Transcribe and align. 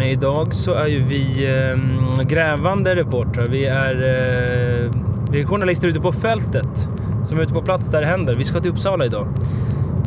hörni, 0.00 0.12
idag 0.12 0.54
så 0.54 0.74
är 0.74 0.86
ju 0.86 1.02
vi 1.02 1.46
eh, 1.46 2.22
grävande 2.22 2.96
reportrar. 2.96 3.46
Vi 3.46 3.64
är, 3.64 3.94
eh, 3.94 4.90
vi 5.30 5.40
är 5.40 5.44
journalister 5.44 5.88
ute 5.88 6.00
på 6.00 6.12
fältet 6.12 6.88
som 7.24 7.38
är 7.38 7.42
ute 7.42 7.52
på 7.52 7.62
plats 7.62 7.88
där 7.88 8.00
det 8.00 8.06
händer. 8.06 8.34
Vi 8.34 8.44
ska 8.44 8.60
till 8.60 8.70
Uppsala 8.70 9.04
idag. 9.04 9.26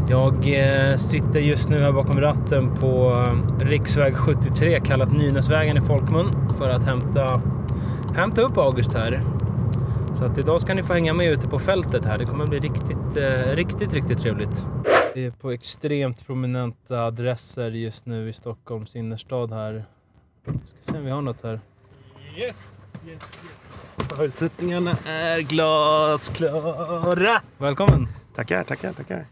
Jag 0.10 0.34
eh, 0.34 0.96
sitter 0.96 1.40
just 1.40 1.70
nu 1.70 1.80
här 1.80 1.92
bakom 1.92 2.22
ratten 2.22 2.70
på 2.80 3.14
eh, 3.28 3.66
riksväg 3.66 4.16
73, 4.16 4.80
kallat 4.80 5.12
Nynäsvägen 5.12 5.78
i 5.78 5.82
folkmun, 5.82 6.32
för 6.58 6.70
att 6.70 6.86
hämta, 6.86 7.42
hämta 8.16 8.42
upp 8.42 8.58
August 8.58 8.94
här. 8.94 9.22
Så 10.14 10.26
att 10.26 10.38
idag 10.38 10.62
ska 10.62 10.74
ni 10.74 10.84
få 10.84 10.94
hänga 10.94 11.14
med 11.14 11.32
ute 11.32 11.48
på 11.48 11.60
fältet 11.60 12.06
här. 12.06 12.18
Det 12.18 12.26
kommer 12.26 12.48
bli 12.48 12.60
riktigt, 12.60 13.18
eh, 13.18 13.56
riktigt, 13.56 13.94
riktigt 13.94 14.22
trevligt. 14.22 14.66
Är 15.20 15.32
på 15.32 15.52
extremt 15.52 16.28
prominenta 16.28 17.06
adresser 17.06 17.72
just 17.72 18.06
nu 18.06 18.30
i 18.30 18.34
Stockholms 18.34 18.96
innerstad 18.96 19.52
här. 19.54 19.86
Ska 20.44 20.92
se 20.92 20.98
om 20.98 21.06
vi 21.06 21.12
har 21.12 21.22
något 21.22 21.44
här. 21.44 21.60
Yes, 22.38 22.38
yes, 22.38 22.58
yes. 23.08 23.24
Förutsättningarna 23.98 24.92
är 25.08 25.40
glasklara. 25.42 27.42
Välkommen 27.58 28.08
Tackar, 28.36 28.64
tackar, 28.64 28.94
tackar. 28.94 29.26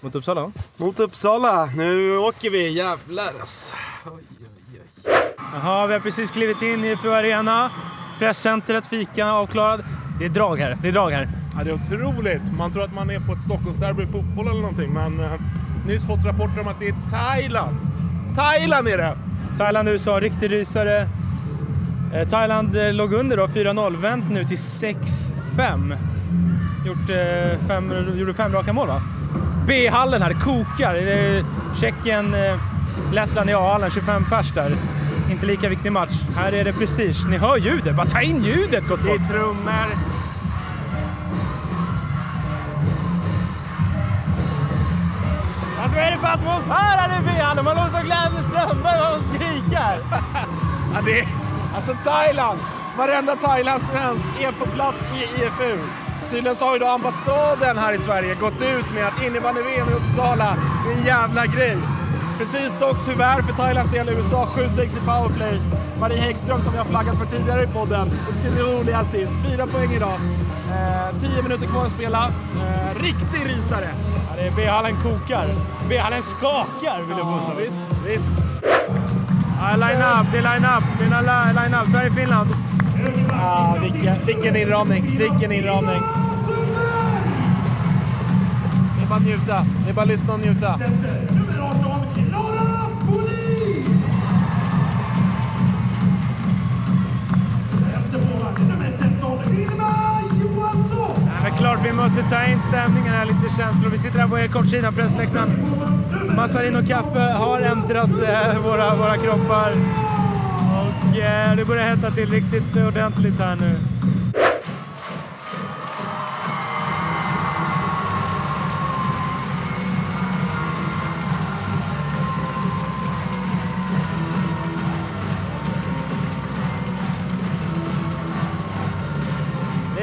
mot 0.00 0.14
Uppsala. 0.14 0.52
Mot 0.76 1.00
Uppsala. 1.00 1.66
Nu 1.66 2.16
åker 2.16 2.50
vi. 2.50 2.68
Jävlar. 2.68 3.32
Oj, 3.34 4.12
oj, 4.12 4.22
oj. 5.04 5.12
Jaha, 5.52 5.86
vi 5.86 5.92
har 5.92 6.00
precis 6.00 6.30
klivit 6.30 6.62
in 6.62 6.84
i 6.84 6.96
FU 6.96 7.10
Arena. 7.10 7.70
Presscentret, 8.18 8.86
fika 8.86 9.26
avklarad. 9.26 9.84
Det 10.18 10.24
är 10.24 10.28
drag 10.28 10.56
här. 10.56 10.78
Det 10.82 10.88
är 10.88 10.92
drag 10.92 11.10
här. 11.10 11.28
Ja, 11.58 11.64
det 11.64 11.70
är 11.70 11.74
otroligt. 11.74 12.52
Man 12.58 12.72
tror 12.72 12.84
att 12.84 12.94
man 12.94 13.10
är 13.10 13.20
på 13.20 13.32
ett 13.32 13.42
Stockholmsderby 13.42 14.02
i 14.02 14.06
fotboll 14.06 14.48
eller 14.48 14.60
någonting, 14.60 14.92
men 14.92 15.20
uh, 15.20 15.32
nyss 15.86 16.06
fått 16.06 16.24
rapporter 16.24 16.60
om 16.60 16.68
att 16.68 16.80
det 16.80 16.88
är 16.88 16.94
Thailand. 17.10 17.76
Thailand 18.36 18.88
är 18.88 18.98
det! 18.98 19.16
Thailand, 19.58 19.88
USA, 19.88 20.20
riktig 20.20 20.52
rysare. 20.52 21.08
Eh, 22.14 22.28
Thailand 22.28 22.76
eh, 22.76 22.92
låg 22.92 23.12
under 23.12 23.36
då, 23.36 23.46
4-0. 23.46 23.96
Vänt 23.96 24.24
nu 24.30 24.44
till 24.44 24.56
6-5. 24.56 25.96
Gjort, 26.86 27.10
eh, 27.10 27.66
fem, 27.68 27.92
gjorde 28.18 28.34
fem 28.34 28.52
raka 28.52 28.72
mål 28.72 28.88
va? 28.88 29.02
B-hallen 29.66 30.22
här, 30.22 30.28
det 30.28 30.40
kokar. 30.40 30.94
Det 30.94 31.12
är 31.12 31.44
Tjeckien, 31.80 32.34
eh, 32.34 32.56
Lettland 33.12 33.50
i 33.50 33.54
A-hallen, 33.54 33.90
25 33.90 34.24
pers 34.30 34.52
där. 34.52 34.76
Inte 35.30 35.46
lika 35.46 35.68
viktig 35.68 35.92
match. 35.92 36.22
Här 36.36 36.52
är 36.52 36.64
det 36.64 36.72
prestige. 36.72 37.26
Ni 37.28 37.36
hör 37.36 37.56
ljudet, 37.56 37.96
bara 37.96 38.06
ta 38.06 38.20
in 38.20 38.44
ljudet 38.44 38.88
gott 38.88 38.98
Det 38.98 39.08
folk! 39.08 39.20
är 39.20 39.24
trummor. 39.24 40.15
Vad 45.96 46.04
är 46.04 46.10
det 46.10 46.18
för 46.18 46.26
atmosfär 46.26 46.96
här 47.00 47.18
i 47.18 47.24
B-hallen? 47.24 47.64
Man 47.64 47.76
låter 47.76 47.90
som 47.90 48.02
Glenn 48.02 48.42
Strömberg 48.48 49.00
och 49.00 49.22
skriker! 49.22 49.94
Ja, 50.94 51.02
det 51.04 51.20
är, 51.20 51.28
alltså 51.76 51.92
Thailand. 52.04 52.60
Varenda 52.98 53.36
Thailandssvensk 53.36 54.24
är 54.40 54.52
på 54.52 54.66
plats 54.66 55.04
i 55.14 55.42
IFU. 55.42 55.78
Tydligen 56.30 56.56
så 56.56 56.64
har 56.64 56.72
ju 56.72 56.78
då 56.78 56.86
ambassaden 56.86 57.78
här 57.78 57.92
i 57.92 57.98
Sverige 57.98 58.34
gått 58.34 58.62
ut 58.62 58.94
med 58.94 59.06
att 59.06 59.22
innebandy-VM 59.22 59.88
i 59.88 59.92
Uppsala 59.92 60.56
är 60.86 60.98
en 60.98 61.04
jävla 61.04 61.46
grej. 61.46 61.78
Precis 62.38 62.78
dock 62.80 62.96
tyvärr 63.04 63.42
för 63.42 63.52
Thailands 63.52 63.92
del 63.92 64.08
USA 64.08 64.48
7-6 64.54 64.82
i 64.82 65.00
powerplay. 65.06 65.60
Marie 66.00 66.18
Häggström 66.18 66.60
som 66.60 66.74
jag 66.74 66.84
har 66.84 66.90
flaggat 66.90 67.18
för 67.18 67.26
tidigare 67.26 67.62
i 67.62 67.66
podden. 67.66 68.10
Otrolig 68.28 68.92
assist. 68.92 69.32
Fyra 69.50 69.66
poäng 69.66 69.92
idag. 69.92 70.18
Eh, 70.70 71.18
tio 71.20 71.42
minuter 71.42 71.66
kvar 71.66 71.84
att 71.86 71.92
spela. 71.92 72.24
Eh, 72.60 73.02
riktig 73.02 73.40
rysare. 73.50 73.88
Ja, 74.36 74.42
det 74.42 74.48
är 74.48 74.52
B-hallen 74.56 74.96
kokar. 75.02 75.46
B-hallen 75.88 76.22
skakar 76.22 77.02
vill 77.08 77.18
jag 77.18 77.26
påstå. 77.26 77.52
visst, 77.58 77.76
visst. 78.06 78.24
Ja, 79.60 79.76
line 79.76 80.02
up, 80.20 80.26
det 80.32 80.38
är 80.38 80.42
line 80.42 80.64
up. 80.76 80.84
Li- 81.00 81.62
line 81.62 81.74
up. 81.82 81.90
Sverige-Finland. 81.90 82.50
Ah, 83.32 83.74
vilken, 83.82 84.20
vilken 84.26 84.56
inramning, 84.56 85.18
vilken 85.18 85.52
inramning. 85.52 86.02
Det 88.96 89.02
är 89.04 89.08
bara 89.08 89.14
att 89.16 89.22
njuta. 89.24 89.66
Det 89.84 89.90
är 89.90 89.94
bara 89.94 90.02
att 90.02 90.08
lyssna 90.08 90.32
och 90.32 90.40
njuta. 90.40 90.78
Klart 101.58 101.78
vi 101.84 101.92
måste 101.92 102.22
ta 102.22 102.44
in 102.44 102.60
stämningen 102.60 103.12
här, 103.12 103.24
lite 103.24 103.56
känslor. 103.56 103.90
Vi 103.90 103.98
sitter 103.98 104.18
här 104.18 104.28
på 104.28 104.52
kortsidan, 104.52 104.94
pressläktaren. 104.94 105.50
Massarin 106.36 106.76
och 106.76 106.86
kaffe 106.86 107.20
har 107.20 107.60
äntrat 107.60 108.10
eh, 108.10 108.58
våra, 108.64 108.96
våra 108.96 109.16
kroppar. 109.16 109.72
Och 110.80 111.18
eh, 111.18 111.56
det 111.56 111.64
börjar 111.64 111.96
hetta 111.96 112.10
till 112.10 112.30
riktigt 112.30 112.76
ordentligt 112.76 113.40
här 113.40 113.56
nu. 113.56 113.76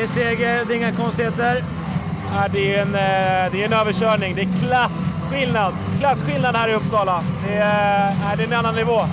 Det 0.03 0.07
är 0.07 0.13
seger, 0.13 0.65
det 0.67 0.73
är 0.73 0.77
inga 0.77 0.91
konstigheter. 0.91 1.63
Ja, 2.35 2.47
det, 2.51 2.75
är 2.75 2.81
en, 2.81 2.95
eh, 2.95 3.51
det 3.51 3.61
är 3.61 3.65
en 3.65 3.73
överkörning. 3.73 4.35
Det 4.35 4.41
är 4.41 4.49
klasskillnad. 4.59 5.73
Klasskillnad 5.99 6.55
här 6.55 6.69
i 6.69 6.73
Uppsala. 6.73 7.23
Det 7.47 7.53
är, 7.53 8.09
eh, 8.09 8.37
det 8.37 8.43
är 8.43 8.47
en 8.47 8.53
annan 8.53 8.75
nivå. 8.75 9.05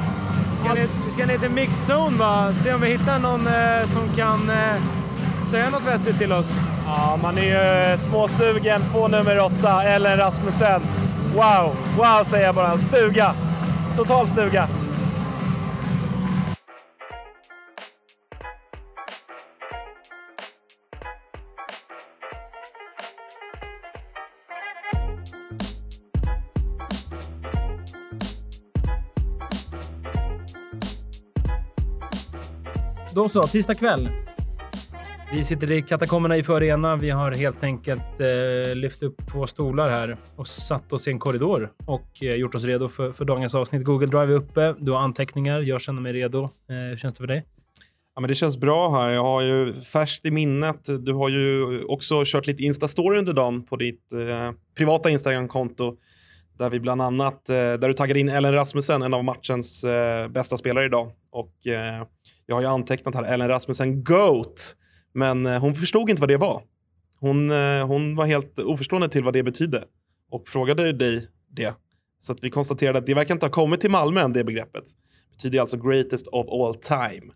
Vi 0.52 0.58
ska 0.58 0.74
ner, 0.74 0.86
vi 1.06 1.12
ska 1.12 1.26
ner 1.26 1.38
till 1.38 1.50
mixed 1.50 1.96
zone 1.96 2.18
va? 2.18 2.52
Se 2.62 2.74
om 2.74 2.80
vi 2.80 2.88
hittar 2.88 3.18
någon 3.18 3.46
eh, 3.46 3.86
som 3.86 4.16
kan 4.16 4.50
eh, 4.50 5.50
säga 5.50 5.70
något 5.70 5.86
vettigt 5.86 6.18
till 6.18 6.32
oss. 6.32 6.54
Ja, 6.86 7.18
man 7.22 7.38
är 7.38 7.90
ju 7.92 7.98
småsugen 7.98 8.82
på 8.92 9.08
nummer 9.08 9.38
åtta, 9.38 9.82
Ellen 9.82 10.16
Rasmussen. 10.16 10.82
Wow, 11.34 11.76
wow 11.96 12.24
säger 12.24 12.46
jag 12.46 12.54
bara. 12.54 12.78
Stuga. 12.78 13.34
Total 13.96 14.26
stuga. 14.26 14.68
Då 33.14 33.28
så, 33.28 33.42
tisdag 33.42 33.74
kväll. 33.74 34.08
Vi 35.32 35.44
sitter 35.44 35.72
i 35.72 35.82
katakomberna 35.82 36.36
i 36.36 36.42
Förena. 36.42 36.96
Vi 36.96 37.10
har 37.10 37.32
helt 37.32 37.64
enkelt 37.64 38.20
eh, 38.20 38.74
lyft 38.74 39.02
upp 39.02 39.26
två 39.32 39.46
stolar 39.46 39.90
här 39.90 40.16
och 40.36 40.48
satt 40.48 40.92
oss 40.92 41.08
i 41.08 41.10
en 41.10 41.18
korridor 41.18 41.72
och 41.86 42.22
eh, 42.22 42.34
gjort 42.34 42.54
oss 42.54 42.64
redo 42.64 42.88
för, 42.88 43.12
för 43.12 43.24
dagens 43.24 43.54
avsnitt. 43.54 43.84
Google 43.84 44.06
Drive 44.06 44.32
är 44.32 44.36
uppe. 44.36 44.74
Du 44.78 44.92
har 44.92 45.00
anteckningar. 45.00 45.60
Jag 45.60 45.80
känner 45.80 46.00
mig 46.02 46.12
redo. 46.12 46.42
Eh, 46.44 46.48
hur 46.68 46.96
känns 46.96 47.14
det 47.14 47.18
för 47.18 47.26
dig? 47.26 47.46
Ja, 48.14 48.20
men 48.20 48.28
det 48.28 48.34
känns 48.34 48.56
bra 48.56 48.90
här. 48.90 49.10
Jag 49.10 49.22
har 49.22 49.42
ju 49.42 49.80
färskt 49.80 50.26
i 50.26 50.30
minnet. 50.30 51.04
Du 51.04 51.12
har 51.12 51.28
ju 51.28 51.84
också 51.84 52.22
kört 52.26 52.46
lite 52.46 52.62
Insta-story 52.62 53.18
under 53.18 53.32
dagen 53.32 53.62
på 53.66 53.76
ditt 53.76 54.12
eh, 54.12 54.52
privata 54.76 55.10
Instagram-konto. 55.10 55.96
Där 56.58 56.70
vi 56.70 56.80
bland 56.80 57.02
annat, 57.02 57.48
eh, 57.48 57.54
där 57.54 57.88
du 57.88 57.94
taggar 57.94 58.16
in 58.16 58.28
Ellen 58.28 58.52
Rasmussen, 58.52 59.02
en 59.02 59.14
av 59.14 59.24
matchens 59.24 59.84
eh, 59.84 60.28
bästa 60.28 60.56
spelare 60.56 60.84
idag. 60.84 61.12
Och 61.30 61.66
eh, 61.66 62.06
jag 62.46 62.56
har 62.56 62.62
ju 62.62 62.68
antecknat 62.68 63.14
här, 63.14 63.24
Ellen 63.24 63.48
Rasmussen 63.48 64.04
GOAT. 64.04 64.76
Men 65.14 65.46
eh, 65.46 65.60
hon 65.60 65.74
förstod 65.74 66.10
inte 66.10 66.22
vad 66.22 66.28
det 66.28 66.36
var. 66.36 66.62
Hon, 67.20 67.50
eh, 67.50 67.86
hon 67.86 68.16
var 68.16 68.26
helt 68.26 68.58
oförstående 68.58 69.08
till 69.08 69.24
vad 69.24 69.32
det 69.32 69.42
betydde. 69.42 69.84
Och 70.30 70.48
frågade 70.48 70.92
dig 70.92 70.92
det. 70.92 71.74
Så 72.20 72.32
att 72.32 72.44
vi 72.44 72.50
konstaterade 72.50 72.98
att 72.98 73.06
det 73.06 73.14
verkar 73.14 73.34
inte 73.34 73.46
ha 73.46 73.50
kommit 73.50 73.80
till 73.80 73.90
Malmö 73.90 74.20
än, 74.20 74.32
det 74.32 74.44
begreppet. 74.44 74.84
Det 74.84 75.36
betyder 75.36 75.60
alltså 75.60 75.76
greatest 75.76 76.26
of 76.26 76.46
all 76.48 76.74
time. 76.74 77.32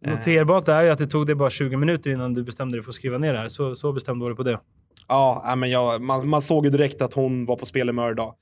Noterbart 0.00 0.68
är 0.68 0.82
ju 0.82 0.90
att 0.90 0.98
det 0.98 1.06
tog 1.06 1.26
dig 1.26 1.34
bara 1.34 1.50
20 1.50 1.76
minuter 1.76 2.10
innan 2.10 2.34
du 2.34 2.42
bestämde 2.42 2.76
dig 2.76 2.82
för 2.82 2.90
att 2.90 2.94
skriva 2.94 3.18
ner 3.18 3.32
det 3.32 3.38
här. 3.38 3.48
Så, 3.48 3.76
så 3.76 3.92
bestämd 3.92 4.22
var 4.22 4.30
du 4.30 4.36
på 4.36 4.42
det. 4.42 4.60
Ja, 5.08 5.54
men 5.56 5.70
jag, 5.70 6.02
man, 6.02 6.28
man 6.28 6.42
såg 6.42 6.64
ju 6.64 6.70
direkt 6.70 7.02
att 7.02 7.14
hon 7.14 7.46
var 7.46 7.56
på 7.56 7.64
spelhumör 7.64 8.12
idag. 8.12 8.34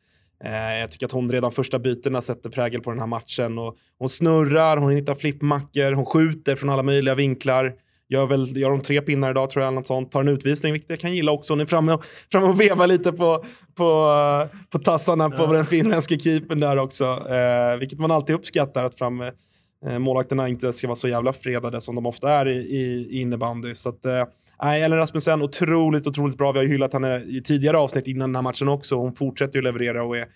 Eh, 0.44 0.78
jag 0.80 0.90
tycker 0.90 1.06
att 1.06 1.12
hon 1.12 1.32
redan 1.32 1.52
första 1.52 1.78
bytena 1.78 2.22
sätter 2.22 2.50
prägel 2.50 2.80
på 2.80 2.90
den 2.90 3.00
här 3.00 3.06
matchen. 3.06 3.58
Och 3.58 3.76
hon 3.98 4.08
snurrar, 4.08 4.76
hon 4.76 4.92
hittar 4.92 5.14
flippmackor, 5.14 5.92
hon 5.92 6.06
skjuter 6.06 6.56
från 6.56 6.70
alla 6.70 6.82
möjliga 6.82 7.14
vinklar. 7.14 7.72
Gör, 8.08 8.26
väl, 8.26 8.56
gör 8.56 8.70
de 8.70 8.80
tre 8.80 9.00
pinnar 9.00 9.30
idag 9.30 9.50
tror 9.50 9.62
jag, 9.62 9.68
eller 9.68 9.80
något 9.80 9.86
sånt. 9.86 10.12
Tar 10.12 10.20
en 10.20 10.28
utvisning, 10.28 10.72
vilket 10.72 10.90
jag 10.90 11.00
kan 11.00 11.14
gilla 11.14 11.32
också. 11.32 11.52
Hon 11.52 11.60
är 11.60 11.66
framme 11.66 11.92
och, 11.92 12.04
framme 12.32 12.46
och 12.46 12.60
vevar 12.60 12.86
lite 12.86 13.12
på, 13.12 13.44
på, 13.74 13.84
eh, 14.42 14.58
på 14.70 14.78
tassarna 14.78 15.30
på 15.30 15.52
den 15.52 15.66
finländska 15.66 16.18
keepern 16.18 16.60
där 16.60 16.76
också. 16.76 17.04
Eh, 17.04 17.76
vilket 17.78 17.98
man 17.98 18.10
alltid 18.10 18.36
uppskattar, 18.36 18.84
att 18.84 18.98
framme, 18.98 19.26
eh, 19.26 19.32
Eh, 19.86 19.98
målvakterna 19.98 20.48
inte 20.48 20.72
ska 20.72 20.86
vara 20.86 20.96
så 20.96 21.08
jävla 21.08 21.32
fredade 21.32 21.80
som 21.80 21.94
de 21.94 22.06
ofta 22.06 22.32
är 22.32 22.48
i, 22.48 22.56
i, 22.56 23.20
innebandy. 23.20 23.74
Så 23.74 23.88
att, 23.88 24.04
eh, 24.04 24.24
Nej, 24.62 24.82
Ellen 24.82 24.98
Rasmussen, 24.98 25.42
otroligt, 25.42 26.06
otroligt 26.06 26.38
bra. 26.38 26.52
Vi 26.52 26.58
har 26.58 26.64
ju 26.64 26.70
hyllat 26.70 26.92
henne 26.92 27.22
i 27.22 27.42
tidigare 27.42 27.78
avsnitt 27.78 28.06
innan 28.06 28.28
den 28.28 28.34
här 28.34 28.42
matchen 28.42 28.68
också. 28.68 28.96
Hon 28.96 29.14
fortsätter 29.14 29.58
ju 29.58 29.62
leverera 29.62 30.04
och 30.04 30.16
är, 30.16 30.28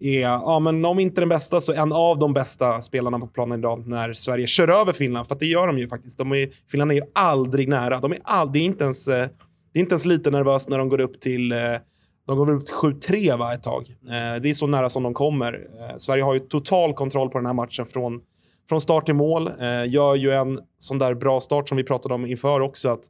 är, 0.00 0.20
ja, 0.20 0.58
men 0.58 0.84
om 0.84 0.98
inte 0.98 1.20
den 1.20 1.28
bästa, 1.28 1.60
så 1.60 1.72
en 1.72 1.92
av 1.92 2.18
de 2.18 2.32
bästa 2.32 2.80
spelarna 2.80 3.18
på 3.18 3.26
planen 3.26 3.58
idag 3.58 3.86
när 3.86 4.12
Sverige 4.12 4.46
kör 4.46 4.68
över 4.68 4.92
Finland. 4.92 5.28
För 5.28 5.34
att 5.34 5.40
det 5.40 5.46
gör 5.46 5.66
de 5.66 5.78
ju 5.78 5.88
faktiskt. 5.88 6.18
De 6.18 6.32
är, 6.32 6.48
Finland 6.70 6.90
är 6.90 6.94
ju 6.94 7.02
aldrig 7.14 7.68
nära. 7.68 8.00
De 8.00 8.12
är 8.12 8.18
all, 8.22 8.52
det, 8.52 8.58
är 8.58 8.64
inte 8.64 8.84
ens, 8.84 9.08
eh, 9.08 9.28
det 9.72 9.78
är 9.78 9.80
inte 9.80 9.92
ens 9.92 10.04
lite 10.04 10.30
nervöst 10.30 10.68
när 10.68 10.78
de 10.78 10.88
går 10.88 11.00
upp 11.00 11.20
till 11.20 11.52
eh, 11.52 11.58
de 12.26 12.38
går 12.38 12.50
upp 12.50 12.66
till 12.66 12.74
7-3 12.74 13.38
va, 13.38 13.54
ett 13.54 13.62
tag. 13.62 13.84
Eh, 13.88 14.42
det 14.42 14.50
är 14.50 14.54
så 14.54 14.66
nära 14.66 14.90
som 14.90 15.02
de 15.02 15.14
kommer. 15.14 15.66
Sverige 15.98 16.22
har 16.22 16.34
ju 16.34 16.40
total 16.40 16.94
kontroll 16.94 17.30
på 17.30 17.38
den 17.38 17.46
här 17.46 17.54
matchen 17.54 17.86
från, 17.86 18.20
från 18.68 18.80
start 18.80 19.06
till 19.06 19.14
mål. 19.14 19.46
Eh, 19.46 19.88
gör 19.88 20.14
ju 20.14 20.30
en 20.30 20.60
sån 20.78 20.98
där 20.98 21.14
bra 21.14 21.40
start 21.40 21.68
som 21.68 21.76
vi 21.76 21.84
pratade 21.84 22.14
om 22.14 22.26
inför 22.26 22.60
också. 22.60 22.88
Att, 22.88 23.04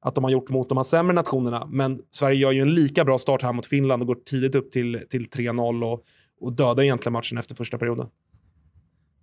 att 0.00 0.14
de 0.14 0.24
har 0.24 0.30
gjort 0.30 0.48
mot 0.48 0.68
de 0.68 0.78
här 0.78 0.84
sämre 0.84 1.14
nationerna. 1.14 1.66
Men 1.70 1.98
Sverige 2.10 2.36
gör 2.36 2.52
ju 2.52 2.60
en 2.60 2.74
lika 2.74 3.04
bra 3.04 3.18
start 3.18 3.42
här 3.42 3.52
mot 3.52 3.66
Finland 3.66 4.02
och 4.02 4.06
går 4.06 4.18
tidigt 4.30 4.54
upp 4.54 4.70
till, 4.70 5.06
till 5.10 5.28
3-0 5.28 5.92
och, 5.92 6.04
och 6.40 6.52
dödar 6.52 6.82
egentligen 6.82 7.12
matchen 7.12 7.38
efter 7.38 7.54
första 7.54 7.78
perioden. 7.78 8.06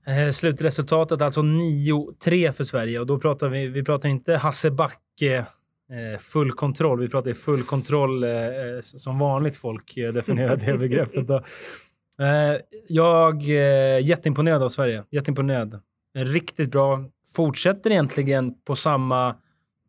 Eh, 0.07 0.31
slutresultatet 0.31 1.21
alltså 1.21 1.41
9-3 1.41 2.51
för 2.51 2.63
Sverige 2.63 2.99
och 2.99 3.07
då 3.07 3.19
pratar 3.19 3.49
vi, 3.49 3.67
vi 3.67 3.83
pratar 3.83 4.09
inte 4.09 4.35
Hasse 4.35 4.71
Backe 4.71 5.45
eh, 5.91 6.19
full 6.19 6.51
kontroll. 6.51 6.99
Vi 6.99 7.09
pratar 7.09 7.33
full 7.33 7.63
kontroll 7.63 8.23
eh, 8.23 8.31
eh, 8.31 8.81
som 8.81 9.19
vanligt 9.19 9.57
folk 9.57 9.97
eh, 9.97 10.13
definierar 10.13 10.55
det 10.55 10.77
begreppet. 10.77 11.27
Då. 11.27 11.43
Eh, 12.21 12.61
jag 12.87 13.49
är 13.49 13.99
jätteimponerad 13.99 14.63
av 14.63 14.69
Sverige. 14.69 15.03
Jätteimponerad. 15.11 15.73
Eh, 16.17 16.25
riktigt 16.25 16.71
bra. 16.71 17.05
Fortsätter 17.33 17.91
egentligen 17.91 18.53
på 18.63 18.75
samma... 18.75 19.35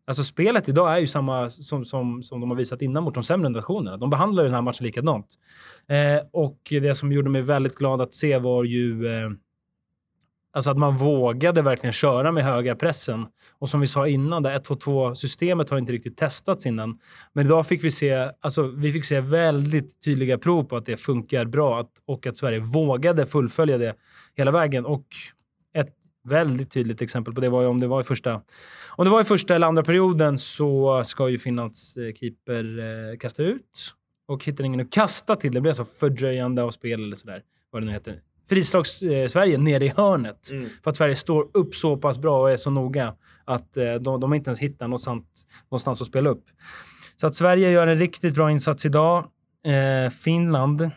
Alltså 0.07 0.25
spelet 0.25 0.69
idag 0.69 0.93
är 0.93 0.99
ju 0.99 1.07
samma 1.07 1.51
som, 1.51 1.85
som, 1.85 2.23
som 2.23 2.41
de 2.41 2.51
har 2.51 2.57
visat 2.57 2.83
innan 2.83 3.03
mot 3.03 3.15
de 3.15 3.25
sämre 3.25 3.49
nationerna. 3.49 3.97
De 3.97 4.11
behandlar 4.11 4.45
den 4.45 4.55
här 4.55 4.63
matchen 4.63 4.87
likadant. 4.87 5.27
Eh, 5.89 6.27
och 6.33 6.59
det 6.71 6.95
som 6.95 7.13
gjorde 7.13 7.31
mig 7.31 7.43
väldigt 7.43 7.75
glad 7.75 8.01
att 8.01 8.15
se 8.15 8.39
var 8.39 8.65
ju 8.65 9.07
eh, 9.07 9.31
Alltså 10.53 10.71
att 10.71 10.79
man 10.79 10.97
vågade 10.97 11.63
verkligen 11.63 11.93
köra 11.93 12.33
med 12.33 12.45
höga 12.45 12.75
pressen. 12.75 13.27
Och 13.59 13.69
som 13.69 13.81
vi 13.81 13.87
sa 13.87 14.07
innan, 14.07 14.43
det 14.43 14.59
1-2-2-systemet 14.59 15.71
har 15.71 15.79
inte 15.79 15.93
riktigt 15.93 16.17
testats 16.17 16.67
innan. 16.67 16.99
Men 17.33 17.47
idag 17.47 17.67
fick 17.67 17.85
vi 17.85 17.91
se, 17.91 18.31
alltså, 18.41 18.63
vi 18.63 18.93
fick 18.93 19.05
se 19.05 19.21
väldigt 19.21 20.03
tydliga 20.05 20.39
prov 20.39 20.65
på 20.65 20.77
att 20.77 20.87
det 20.87 20.97
funkar 20.97 21.45
bra 21.45 21.81
att, 21.81 21.91
och 22.07 22.27
att 22.27 22.37
Sverige 22.37 22.59
vågade 22.59 23.27
fullfölja 23.27 23.79
det 23.79 23.95
hela 24.37 24.51
vägen. 24.51 24.87
Och 24.87 25.07
ett 25.75 25.95
väldigt 26.25 26.71
tydligt 26.71 27.03
exempel 27.03 27.35
på 27.35 27.41
det 27.41 27.49
var 27.49 27.63
ju 27.63 27.69
om 27.69 27.81
det 27.81 27.87
var 27.87 28.01
i 28.01 28.05
första, 28.05 28.43
om 28.91 29.05
det 29.05 29.11
var 29.11 29.21
i 29.21 29.25
första 29.25 29.55
eller 29.55 29.67
andra 29.67 29.83
perioden 29.83 30.39
så 30.39 31.03
ska 31.05 31.29
ju 31.29 31.39
Finlands 31.39 31.97
eh, 31.97 32.15
keeper 32.15 32.79
eh, 32.79 33.19
kasta 33.19 33.43
ut 33.43 33.95
och 34.29 34.45
hittar 34.45 34.65
ingen 34.65 34.81
att 34.81 34.93
kasta 34.93 35.37
till. 35.37 35.53
Det 35.53 35.61
blir 35.61 35.71
alltså 35.71 35.85
fördröjande 35.85 36.63
av 36.63 36.71
spel 36.71 37.03
eller 37.05 37.17
sådär, 37.17 37.43
vad 37.71 37.83
det 37.83 37.87
nu 37.87 37.93
heter 37.93 38.21
frislags-Sverige 38.49 39.55
eh, 39.55 39.61
nere 39.61 39.85
i 39.85 39.93
hörnet. 39.97 40.51
Mm. 40.51 40.69
För 40.83 40.91
att 40.91 40.97
Sverige 40.97 41.17
står 41.17 41.49
upp 41.55 41.75
så 41.75 41.97
pass 41.97 42.19
bra 42.19 42.41
och 42.41 42.51
är 42.51 42.57
så 42.57 42.71
noga 42.71 43.15
att 43.45 43.77
eh, 43.77 43.95
de, 43.95 44.21
de 44.21 44.35
inte 44.35 44.49
ens 44.51 44.59
hittar 44.59 44.89
någonstans, 44.89 45.25
någonstans 45.71 46.01
att 46.01 46.07
spela 46.07 46.31
upp. 46.31 46.45
Så 47.17 47.27
att 47.27 47.35
Sverige 47.35 47.71
gör 47.71 47.87
en 47.87 47.99
riktigt 47.99 48.35
bra 48.35 48.51
insats 48.51 48.87
idag. 48.87 49.25
Eh, 49.65 50.11
Finland... 50.11 50.81
Eh, 50.81 50.91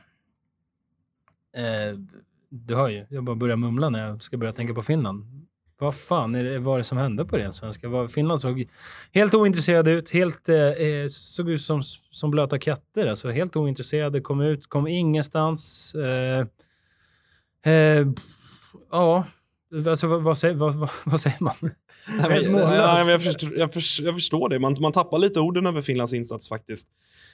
du 2.50 2.76
hör 2.76 2.90
ju, 2.90 3.06
jag 3.10 3.24
bara 3.24 3.36
börjar 3.36 3.56
mumla 3.56 3.90
när 3.90 4.08
jag 4.08 4.24
ska 4.24 4.38
börja 4.38 4.54
tänka 4.54 4.74
på 4.74 4.82
Finland. 4.82 5.42
Vad 5.82 5.96
fan 5.96 6.36
är 6.36 6.44
det, 6.44 6.60
var 6.60 6.78
det 6.78 6.84
som 6.84 6.98
hände 6.98 7.26
på 7.26 7.38
den 7.38 7.54
svenska? 7.54 8.08
Finland 8.08 8.42
såg 8.42 8.70
helt 9.14 9.34
ointresserade 9.34 9.92
ut. 9.92 10.10
Helt, 10.10 10.50
eh, 10.50 10.58
eh, 10.58 11.08
såg 11.08 11.50
ut 11.50 11.62
som, 11.62 11.84
som 12.12 12.32
blöta 12.32 12.60
katter. 12.60 13.08
Alltså, 13.08 13.30
helt 13.30 13.56
ointresserade, 13.56 14.22
kom 14.22 14.42
ut, 14.42 14.68
kom 14.68 14.88
ingenstans. 14.88 15.96
Eh, 15.96 16.46
Eh, 17.66 18.08
ja, 18.92 19.26
alltså 19.88 20.08
vad, 20.08 20.24
vad, 20.24 20.38
säger, 20.38 20.56
vad, 20.56 20.90
vad, 21.06 21.22
säger 21.22 21.44
man? 21.44 21.54
Nej, 21.62 22.30
men, 22.30 22.52
nej, 22.52 23.06
men 23.06 23.08
jag, 23.08 23.24
förstår, 23.24 23.58
jag, 23.58 23.74
förstår, 23.74 24.06
jag, 24.06 24.16
förstår, 24.16 24.50
det. 24.50 24.60
Man, 24.60 24.78
man 24.80 24.92
tappar 24.92 25.18
lite 25.18 25.40
orden 25.40 25.66
över 25.66 25.82
Finlands 25.82 26.14
insats 26.14 26.50
faktiskt. 26.50 26.88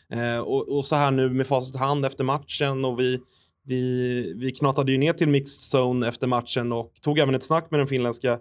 Eh, 0.09 0.39
och, 0.39 0.77
och, 0.77 0.85
så 0.85 0.95
här 0.95 1.11
nu 1.11 1.29
med 1.29 1.47
facit 1.47 1.75
i 1.75 1.77
hand 1.77 2.05
efter 2.05 2.23
matchen 2.23 2.85
och 2.85 2.99
vi, 2.99 3.19
vi, 3.65 4.33
vi 4.37 4.51
knatade 4.51 4.91
ju 4.91 4.97
ner 4.97 5.13
till 5.13 5.29
mixed 5.29 5.79
zone 5.79 6.07
efter 6.07 6.27
matchen 6.27 6.71
och 6.71 6.93
tog 7.01 7.19
även 7.19 7.35
ett 7.35 7.43
snack 7.43 7.71
med 7.71 7.79
den 7.79 7.87
finländska 7.87 8.39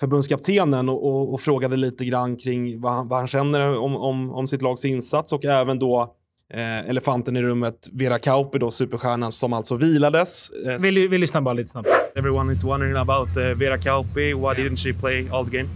förbundskaptenen 0.00 0.88
och, 0.88 1.06
och, 1.06 1.34
och 1.34 1.40
frågade 1.40 1.76
lite 1.76 2.04
grann 2.04 2.36
kring 2.36 2.80
vad 2.80 2.92
han, 2.92 3.08
vad 3.08 3.18
han 3.18 3.28
känner 3.28 3.78
om, 3.78 3.96
om, 3.96 4.30
om 4.30 4.46
sitt 4.46 4.62
lags 4.62 4.84
insats 4.84 5.32
och 5.32 5.44
även 5.44 5.78
då 5.78 6.14
Eh, 6.52 6.90
elefanten 6.90 7.36
i 7.36 7.42
rummet, 7.42 7.88
Vera 7.92 8.18
Kauppi 8.18 8.58
då, 8.58 8.70
superstjärnan 8.70 9.32
som 9.32 9.52
alltså 9.52 9.76
vilades. 9.76 10.50
Eh, 10.50 10.76
vi, 10.82 11.08
vi 11.08 11.18
lyssnar 11.18 11.40
bara 11.40 11.54
lite 11.54 11.70
snabbt. 11.70 11.88
Everyone 12.16 12.52
is 12.52 12.64
wondering 12.64 12.96
about 12.96 13.28
uh, 13.36 13.42
Vera 13.42 13.78
Kauppi. 13.78 14.34
Why 14.34 14.54
didn't 14.54 14.76
she 14.76 14.92
play 14.92 15.28
all 15.32 15.44
the 15.44 15.56
game? 15.56 15.68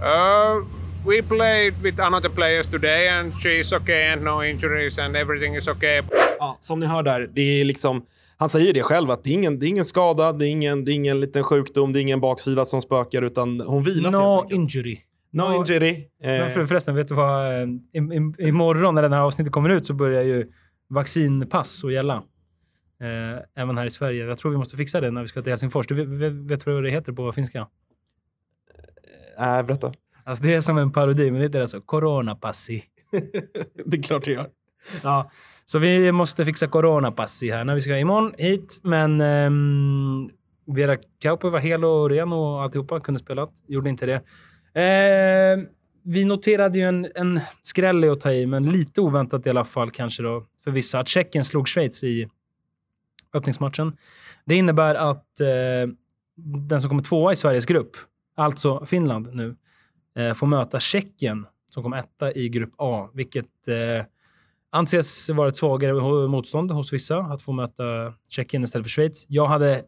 Uh, 0.00 0.66
we 1.06 1.22
played 1.22 1.74
with 1.82 2.00
another 2.00 2.28
players 2.28 2.68
today 2.68 3.08
and 3.08 3.34
she's 3.34 3.72
okay 3.72 4.12
and 4.12 4.22
no 4.22 4.44
injuries 4.44 4.98
and 4.98 5.16
everything 5.16 5.56
is 5.56 5.68
okay. 5.68 6.02
Ja, 6.38 6.56
som 6.60 6.80
ni 6.80 6.86
hör 6.86 7.02
där, 7.02 7.30
det 7.34 7.60
är 7.60 7.64
liksom... 7.64 8.02
Han 8.36 8.48
säger 8.48 8.72
det 8.72 8.82
själv, 8.82 9.10
att 9.10 9.24
det 9.24 9.30
är 9.30 9.34
ingen, 9.34 9.58
det 9.58 9.66
är 9.66 9.68
ingen 9.68 9.84
skada, 9.84 10.32
det 10.32 10.46
är 10.46 10.48
ingen, 10.48 10.84
det 10.84 10.92
är 10.92 10.94
ingen 10.94 11.20
liten 11.20 11.44
sjukdom, 11.44 11.92
det 11.92 11.98
är 11.98 12.00
ingen 12.00 12.20
baksida 12.20 12.64
som 12.64 12.82
spökar, 12.82 13.22
utan 13.22 13.60
hon 13.60 13.82
vilas 13.82 14.14
No 14.14 14.46
injury. 14.50 14.98
No 15.32 15.54
injury. 15.54 16.08
Eh. 16.22 16.48
För, 16.48 16.66
förresten, 16.66 16.94
vet 16.94 17.08
du 17.08 17.14
vad? 17.14 17.68
imorgon 18.38 18.94
när 18.94 19.02
den 19.02 19.12
här 19.12 19.20
avsnittet 19.20 19.52
kommer 19.52 19.68
ut 19.68 19.86
så 19.86 19.94
börjar 19.94 20.22
ju 20.22 20.52
vaccinpass 20.88 21.84
att 21.84 21.92
gälla. 21.92 22.22
Eh, 23.00 23.62
även 23.62 23.78
här 23.78 23.86
i 23.86 23.90
Sverige. 23.90 24.24
Jag 24.24 24.38
tror 24.38 24.50
vi 24.50 24.58
måste 24.58 24.76
fixa 24.76 25.00
det 25.00 25.10
när 25.10 25.20
vi 25.20 25.28
ska 25.28 25.42
till 25.42 25.52
Helsingfors. 25.52 25.86
Du 25.86 25.94
vet, 25.94 26.32
vet 26.32 26.64
du 26.64 26.74
vad 26.74 26.82
det 26.82 26.90
heter 26.90 27.12
på 27.12 27.32
finska? 27.32 27.66
Nej, 29.38 29.60
äh, 29.60 29.66
berätta. 29.66 29.92
Alltså 30.24 30.44
det 30.44 30.54
är 30.54 30.60
som 30.60 30.78
en 30.78 30.92
parodi, 30.92 31.30
men 31.30 31.40
det 31.40 31.46
heter 31.46 31.60
alltså 31.60 31.80
coronapassi. 31.80 32.84
det 33.84 33.96
är 33.96 34.02
klart 34.02 34.24
det 34.24 34.32
gör. 34.32 34.48
Ja, 35.02 35.30
så 35.64 35.78
vi 35.78 36.12
måste 36.12 36.44
fixa 36.44 36.66
coronapassi 36.66 37.50
här 37.50 37.64
när 37.64 37.74
vi 37.74 37.80
ska 37.80 37.98
imorgon 37.98 38.34
hit. 38.38 38.80
Men 38.82 39.20
um, 39.20 40.30
Vera 40.66 40.96
Kauppi 41.20 41.48
var 41.48 41.58
hel 41.58 41.84
och 41.84 42.10
ren 42.10 42.32
och 42.32 42.62
alltihopa. 42.62 43.00
Kunde 43.00 43.20
spela. 43.20 43.48
Gjorde 43.68 43.88
inte 43.88 44.06
det. 44.06 44.22
Eh, 44.74 45.64
vi 46.02 46.24
noterade 46.24 46.78
ju 46.78 46.84
en, 46.84 47.08
en 47.14 47.40
skräll 47.62 48.10
att 48.10 48.20
ta 48.20 48.32
i, 48.32 48.46
men 48.46 48.70
lite 48.70 49.00
oväntat 49.00 49.46
i 49.46 49.50
alla 49.50 49.64
fall 49.64 49.90
kanske 49.90 50.22
då 50.22 50.46
för 50.64 50.70
vissa, 50.70 50.98
att 50.98 51.08
Tjeckien 51.08 51.44
slog 51.44 51.68
Schweiz 51.68 52.04
i 52.04 52.28
öppningsmatchen. 53.34 53.96
Det 54.44 54.54
innebär 54.54 54.94
att 54.94 55.40
eh, 55.40 55.92
den 56.68 56.80
som 56.80 56.88
kommer 56.88 57.02
tvåa 57.02 57.32
i 57.32 57.36
Sveriges 57.36 57.66
grupp, 57.66 57.96
alltså 58.34 58.86
Finland 58.86 59.34
nu, 59.34 59.56
eh, 60.16 60.34
får 60.34 60.46
möta 60.46 60.80
Tjeckien 60.80 61.46
som 61.68 61.82
kom 61.82 61.92
etta 61.92 62.32
i 62.32 62.48
grupp 62.48 62.74
A, 62.76 63.10
vilket 63.14 63.68
eh, 63.68 64.04
anses 64.70 65.30
vara 65.30 65.48
ett 65.48 65.56
svagare 65.56 66.28
motstånd 66.28 66.70
hos 66.70 66.92
vissa 66.92 67.18
att 67.18 67.42
få 67.42 67.52
möta 67.52 68.14
Tjeckien 68.28 68.64
istället 68.64 68.84
för 68.84 68.90
Schweiz. 68.90 69.26
Jag 69.28 69.46
hade 69.46 69.82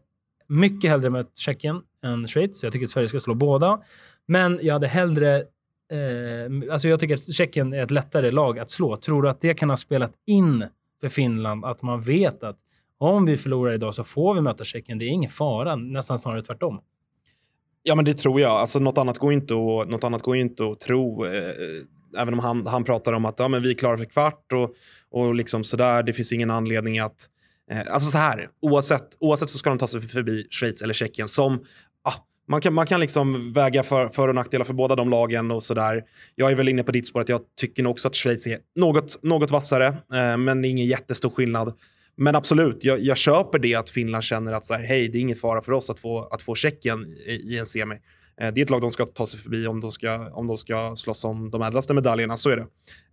mycket 0.47 0.89
hellre 0.89 1.09
mött 1.09 1.37
Tjeckien 1.37 1.81
än 2.03 2.27
Schweiz. 2.27 2.63
Jag 2.63 2.73
tycker 2.73 2.85
att 2.85 2.89
Sverige 2.89 3.07
ska 3.07 3.19
slå 3.19 3.33
båda. 3.33 3.81
Men 4.27 4.59
jag 4.61 4.73
hade 4.73 4.87
hellre... 4.87 5.37
Eh, 5.91 6.71
alltså 6.71 6.87
jag 6.87 6.99
tycker 6.99 7.15
att 7.15 7.33
Tjeckien 7.33 7.73
är 7.73 7.83
ett 7.83 7.91
lättare 7.91 8.31
lag 8.31 8.59
att 8.59 8.69
slå. 8.69 8.97
Tror 8.97 9.21
du 9.21 9.29
att 9.29 9.41
det 9.41 9.53
kan 9.53 9.69
ha 9.69 9.77
spelat 9.77 10.11
in 10.25 10.65
för 11.01 11.09
Finland? 11.09 11.65
Att 11.65 11.81
man 11.81 12.01
vet 12.01 12.43
att 12.43 12.57
om 12.97 13.25
vi 13.25 13.37
förlorar 13.37 13.73
idag 13.73 13.95
så 13.95 14.03
får 14.03 14.33
vi 14.33 14.41
möta 14.41 14.63
Tjeckien. 14.63 14.99
Det 14.99 15.05
är 15.05 15.09
ingen 15.09 15.29
fara, 15.29 15.75
nästan 15.75 16.19
snarare 16.19 16.43
tvärtom. 16.43 16.81
Ja, 17.83 17.95
men 17.95 18.05
det 18.05 18.13
tror 18.13 18.41
jag. 18.41 18.51
Alltså, 18.51 18.79
något, 18.79 18.97
annat 18.97 19.17
går 19.17 19.33
inte 19.33 19.53
att, 19.53 19.89
något 19.89 20.03
annat 20.03 20.21
går 20.21 20.35
inte 20.35 20.71
att 20.71 20.79
tro. 20.79 21.25
Eh, 21.25 21.53
även 22.17 22.33
om 22.33 22.39
han, 22.39 22.67
han 22.67 22.83
pratar 22.83 23.13
om 23.13 23.25
att 23.25 23.39
ja, 23.39 23.47
men 23.47 23.61
vi 23.61 23.69
är 23.69 23.73
klara 23.73 23.97
för 23.97 24.05
kvart 24.05 24.53
och, 24.53 24.75
och 25.09 25.35
liksom 25.35 25.63
sådär. 25.63 26.03
Det 26.03 26.13
finns 26.13 26.33
ingen 26.33 26.51
anledning 26.51 26.99
att... 26.99 27.29
Eh, 27.71 27.79
alltså 27.93 28.11
så 28.11 28.17
här, 28.17 28.49
oavsett, 28.61 29.17
oavsett 29.19 29.49
så 29.49 29.57
ska 29.57 29.69
de 29.69 29.77
ta 29.77 29.87
sig 29.87 30.01
förbi 30.01 30.47
Schweiz 30.49 30.81
eller 30.81 30.93
Tjeckien 30.93 31.27
som 31.27 31.65
man 32.47 32.61
kan, 32.61 32.73
man 32.73 32.85
kan 32.85 32.99
liksom 32.99 33.53
väga 33.53 33.83
för, 33.83 34.09
för 34.09 34.27
och 34.27 34.35
nackdelar 34.35 34.65
för 34.65 34.73
båda 34.73 34.95
de 34.95 35.09
lagen 35.09 35.51
och 35.51 35.63
sådär. 35.63 36.03
Jag 36.35 36.51
är 36.51 36.55
väl 36.55 36.69
inne 36.69 36.83
på 36.83 36.91
ditt 36.91 37.07
spår 37.07 37.21
att 37.21 37.29
jag 37.29 37.41
tycker 37.59 37.83
nog 37.83 37.91
också 37.91 38.07
att 38.07 38.15
Schweiz 38.15 38.47
är 38.47 38.59
något, 38.75 39.23
något 39.23 39.51
vassare, 39.51 39.87
eh, 40.13 40.37
men 40.37 40.65
ingen 40.65 40.85
jättestor 40.85 41.29
skillnad. 41.29 41.73
Men 42.15 42.35
absolut, 42.35 42.83
jag, 42.83 42.99
jag 42.99 43.17
köper 43.17 43.59
det 43.59 43.75
att 43.75 43.89
Finland 43.89 44.23
känner 44.23 44.53
att 44.53 44.65
så 44.65 44.73
här, 44.73 44.83
hej, 44.83 45.07
det 45.07 45.17
är 45.17 45.21
ingen 45.21 45.37
fara 45.37 45.61
för 45.61 45.71
oss 45.71 45.89
att 45.89 45.99
få, 45.99 46.23
att 46.31 46.41
få 46.41 46.55
Tjeckien 46.55 47.05
i, 47.25 47.31
i 47.31 47.59
en 47.59 47.65
semi. 47.65 47.95
Eh, 48.41 48.53
det 48.53 48.61
är 48.61 48.63
ett 48.63 48.69
lag 48.69 48.81
de 48.81 48.91
ska 48.91 49.05
ta 49.05 49.25
sig 49.25 49.39
förbi 49.39 49.67
om 49.67 49.81
de 49.81 49.91
ska, 49.91 50.29
om 50.29 50.47
de 50.47 50.57
ska 50.57 50.95
slåss 50.95 51.25
om 51.25 51.51
de 51.51 51.61
ädlaste 51.61 51.93
medaljerna, 51.93 52.37
så 52.37 52.49
är 52.49 52.55
det. 52.55 52.67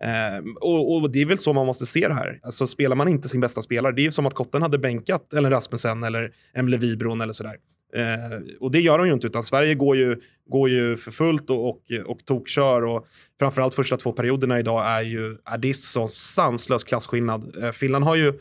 Eh, 0.06 0.44
och, 0.60 0.94
och, 0.94 1.10
det 1.10 1.22
är 1.22 1.26
väl 1.26 1.38
så 1.38 1.52
man 1.52 1.66
måste 1.66 1.86
se 1.86 2.08
det 2.08 2.14
här. 2.14 2.40
Alltså, 2.42 2.66
spelar 2.66 2.96
man 2.96 3.08
inte 3.08 3.28
sin 3.28 3.40
bästa 3.40 3.62
spelare, 3.62 3.92
det 3.92 4.02
är 4.02 4.04
ju 4.04 4.12
som 4.12 4.26
att 4.26 4.34
Kotten 4.34 4.62
hade 4.62 4.78
bänkat 4.78 5.34
Ellen 5.34 5.50
Rasmussen 5.50 6.02
eller 6.02 6.32
Emily 6.54 6.76
Wibron 6.76 7.20
eller 7.20 7.32
sådär. 7.32 7.56
Eh, 7.96 8.56
och 8.60 8.70
det 8.70 8.80
gör 8.80 8.98
de 8.98 9.06
ju 9.06 9.12
inte, 9.12 9.26
utan 9.26 9.42
Sverige 9.42 9.74
går 9.74 9.96
ju, 9.96 10.20
går 10.50 10.68
ju 10.68 10.96
för 10.96 11.10
fullt 11.10 11.50
och, 11.50 11.68
och, 11.68 11.82
och 12.06 12.24
tokkör. 12.24 12.84
Och 12.84 13.06
framförallt 13.38 13.74
första 13.74 13.96
två 13.96 14.12
perioderna 14.12 14.58
idag 14.58 14.86
är 14.86 15.02
ju 15.02 15.36
är 15.44 15.58
det 15.58 15.74
så 15.74 16.08
sanslös 16.08 16.84
klasskillnad. 16.84 17.56
Eh, 17.64 17.70
Finland 17.70 18.04
har 18.04 18.16
ju 18.16 18.32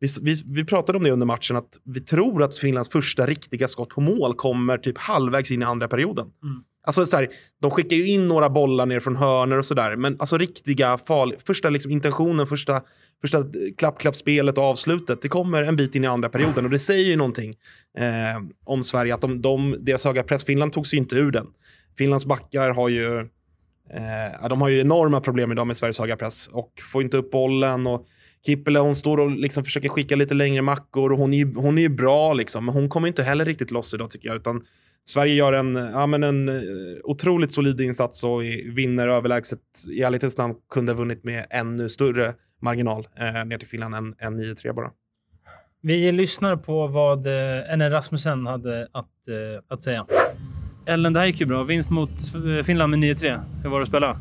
vi, 0.00 0.08
vi, 0.22 0.42
vi 0.46 0.64
pratade 0.64 0.98
om 0.98 1.04
det 1.04 1.10
under 1.10 1.26
matchen, 1.26 1.56
att 1.56 1.80
vi 1.84 2.00
tror 2.00 2.42
att 2.42 2.58
Finlands 2.58 2.90
första 2.90 3.26
riktiga 3.26 3.68
skott 3.68 3.88
på 3.88 4.00
mål 4.00 4.34
kommer 4.34 4.78
typ 4.78 4.98
halvvägs 4.98 5.50
in 5.50 5.62
i 5.62 5.64
andra 5.64 5.88
perioden. 5.88 6.26
Mm. 6.42 6.64
Alltså 6.86 7.06
så 7.06 7.16
här, 7.16 7.28
de 7.60 7.70
skickar 7.70 7.96
ju 7.96 8.08
in 8.08 8.28
några 8.28 8.50
bollar 8.50 8.86
ner 8.86 9.00
från 9.00 9.16
hörner 9.16 9.58
och 9.58 9.66
sådär, 9.66 9.96
men 9.96 10.16
alltså 10.20 10.38
riktiga 10.38 10.98
farliga, 10.98 11.38
första 11.46 11.70
liksom 11.70 11.90
intentionen, 11.90 12.46
första, 12.46 12.82
första 13.20 13.44
klapp-klapp-spelet 13.78 14.58
och 14.58 14.64
avslutet, 14.64 15.22
det 15.22 15.28
kommer 15.28 15.62
en 15.62 15.76
bit 15.76 15.94
in 15.94 16.04
i 16.04 16.06
andra 16.06 16.28
perioden 16.28 16.64
och 16.64 16.70
det 16.70 16.78
säger 16.78 17.04
ju 17.04 17.16
någonting 17.16 17.54
eh, 17.98 18.42
om 18.64 18.84
Sverige, 18.84 19.14
att 19.14 19.20
de, 19.20 19.42
de, 19.42 19.76
deras 19.80 20.04
höga 20.04 20.22
press, 20.22 20.44
Finland 20.44 20.72
tog 20.72 20.86
sig 20.86 20.98
inte 20.98 21.16
ur 21.16 21.30
den. 21.30 21.46
Finlands 21.98 22.26
backar 22.26 22.70
har 22.70 22.88
ju, 22.88 23.18
eh, 23.90 24.48
de 24.48 24.60
har 24.60 24.68
ju 24.68 24.80
enorma 24.80 25.20
problem 25.20 25.52
idag 25.52 25.66
med 25.66 25.76
Sveriges 25.76 25.98
höga 25.98 26.16
press 26.16 26.46
och 26.46 26.72
får 26.92 27.02
inte 27.02 27.16
upp 27.16 27.30
bollen 27.30 27.86
och 27.86 28.06
Kippele 28.46 28.78
hon 28.78 28.96
står 28.96 29.20
och 29.20 29.30
liksom 29.30 29.64
försöker 29.64 29.88
skicka 29.88 30.16
lite 30.16 30.34
längre 30.34 30.62
mackor 30.62 31.12
och 31.12 31.18
hon 31.18 31.34
är 31.34 31.38
ju, 31.38 31.54
hon 31.54 31.78
är 31.78 31.82
ju 31.82 31.88
bra 31.88 32.32
liksom, 32.32 32.64
men 32.64 32.74
hon 32.74 32.88
kommer 32.88 33.08
inte 33.08 33.22
heller 33.22 33.44
riktigt 33.44 33.70
loss 33.70 33.94
idag 33.94 34.10
tycker 34.10 34.28
jag, 34.28 34.36
utan 34.36 34.62
Sverige 35.08 35.34
gör 35.34 35.52
en, 35.52 35.74
ja, 35.74 36.06
men 36.06 36.22
en 36.22 36.48
eh, 36.48 36.54
otroligt 37.04 37.52
solid 37.52 37.80
insats 37.80 38.24
och 38.24 38.42
vinner 38.76 39.08
överlägset. 39.08 39.60
I 39.90 40.02
ärlighetens 40.02 40.38
namn 40.38 40.54
kunde 40.70 40.92
ha 40.92 40.98
vunnit 40.98 41.24
med 41.24 41.46
ännu 41.50 41.88
större 41.88 42.34
marginal 42.62 43.08
eh, 43.16 43.44
ner 43.44 43.58
till 43.58 43.68
Finland 43.68 43.94
än, 43.94 44.14
än 44.18 44.40
9-3 44.40 44.72
bara. 44.72 44.90
Vi 45.80 46.12
lyssnar 46.12 46.56
på 46.56 46.86
vad 46.86 47.26
eh, 47.26 47.32
NR 47.76 47.90
Rasmussen 47.90 48.46
hade 48.46 48.88
att, 48.92 49.28
eh, 49.28 49.62
att 49.68 49.82
säga. 49.82 50.06
Ellen, 50.86 51.12
det 51.12 51.20
här 51.20 51.26
gick 51.26 51.40
ju 51.40 51.46
bra. 51.46 51.62
Vinst 51.62 51.90
mot 51.90 52.10
eh, 52.34 52.64
Finland 52.64 52.90
med 52.90 52.98
9-3. 52.98 53.40
Hur 53.62 53.70
var 53.70 53.78
det 53.78 53.82
att 53.82 53.88
spela? 53.88 54.16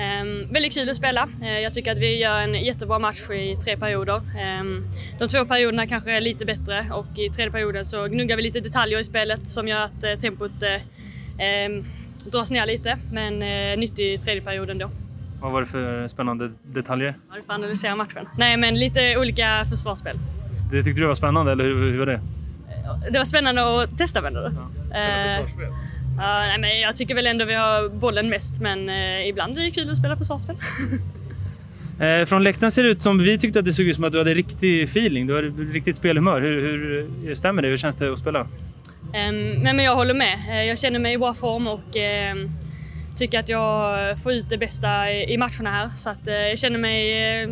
Um, 0.00 0.52
väldigt 0.52 0.74
kul 0.74 0.88
att 0.88 0.96
spela. 0.96 1.28
Eh, 1.42 1.58
jag 1.58 1.74
tycker 1.74 1.92
att 1.92 1.98
vi 1.98 2.18
gör 2.18 2.40
en 2.40 2.54
jättebra 2.54 2.98
match 2.98 3.30
i 3.30 3.56
tre 3.56 3.76
perioder. 3.76 4.20
Ehm, 4.38 4.84
de 5.18 5.28
två 5.28 5.44
perioderna 5.44 5.86
kanske 5.86 6.12
är 6.16 6.20
lite 6.20 6.44
bättre 6.44 6.86
och 6.92 7.18
i 7.18 7.28
tredje 7.30 7.52
perioden 7.52 7.84
så 7.84 8.06
gnuggar 8.06 8.36
vi 8.36 8.42
lite 8.42 8.60
detaljer 8.60 8.98
i 8.98 9.04
spelet 9.04 9.48
som 9.48 9.68
gör 9.68 9.80
att 9.84 10.04
eh, 10.04 10.14
tempot 10.14 10.62
eh, 10.62 11.46
ehm, 11.46 11.84
dras 12.24 12.50
ner 12.50 12.66
lite. 12.66 12.98
Men 13.12 13.38
nyttig 13.80 14.12
i 14.12 14.18
tredje 14.18 14.42
perioden 14.42 14.78
då. 14.78 14.90
Vad 15.40 15.52
var 15.52 15.60
det 15.60 15.66
för 15.66 16.06
spännande 16.06 16.50
detaljer? 16.62 17.14
Ja, 17.28 17.34
Vi 17.36 17.42
får 17.42 17.52
analysera 17.52 17.96
matchen. 17.96 18.28
Nej, 18.38 18.56
men 18.56 18.78
lite 18.78 19.16
olika 19.18 19.64
försvarsspel. 19.70 20.16
Det 20.72 20.84
tyckte 20.84 21.00
du 21.00 21.06
var 21.06 21.14
spännande, 21.14 21.52
eller 21.52 21.64
hur, 21.64 21.90
hur 21.90 21.98
var 21.98 22.06
det? 22.06 22.20
Det 23.10 23.18
var 23.18 23.24
spännande 23.24 23.82
att 23.82 23.98
testa 23.98 24.22
menar 24.22 24.40
du? 24.40 24.46
Eh, 24.96 25.36
Ja, 25.36 25.46
nej, 26.20 26.58
men 26.58 26.80
jag 26.80 26.96
tycker 26.96 27.14
väl 27.14 27.26
ändå 27.26 27.44
vi 27.44 27.54
har 27.54 27.88
bollen 27.88 28.28
mest 28.28 28.60
men 28.60 28.88
eh, 28.88 29.28
ibland 29.28 29.58
är 29.58 29.62
det 29.62 29.70
kul 29.70 29.90
att 29.90 29.96
spela 29.96 30.16
försvarsspel. 30.16 30.56
Eh, 32.00 32.24
från 32.26 32.42
läktaren 32.42 32.70
ser 32.72 32.82
det 32.82 32.88
ut 32.88 33.02
som 33.02 33.18
vi 33.18 33.38
tyckte 33.38 33.58
att 33.58 33.64
det 33.64 33.72
såg 33.72 33.86
ut 33.86 33.94
som 33.94 34.04
att 34.04 34.12
du 34.12 34.18
hade 34.18 34.34
riktig 34.34 34.82
feeling. 34.82 35.26
Du 35.26 35.34
hade 35.36 35.48
riktigt 35.48 35.96
spelhumör. 35.96 36.40
Hur, 36.40 37.08
hur 37.24 37.34
stämmer 37.34 37.62
det? 37.62 37.68
Hur 37.68 37.76
känns 37.76 37.96
det 37.96 38.12
att 38.12 38.18
spela? 38.18 38.46
Nej, 39.12 39.32
men 39.74 39.78
jag 39.84 39.94
håller 39.94 40.14
med. 40.14 40.38
Eh, 40.50 40.62
Jag 40.64 40.78
känner 40.78 40.98
mig 40.98 41.14
i 41.14 41.18
bra 41.18 41.34
form 41.34 41.66
och 41.66 41.96
ehm, 41.96 42.48
tycker 43.16 43.38
att 43.40 43.48
jag 43.48 44.18
får 44.22 44.32
ut 44.32 44.48
det 44.48 44.58
bästa 44.58 45.12
i 45.12 45.36
matcherna 45.36 45.70
här. 45.70 45.88
Så 45.94 46.10
att, 46.10 46.28
eh, 46.28 46.34
jag 46.34 46.58
känner 46.58 46.78
mig 46.78 47.12
eh, 47.42 47.50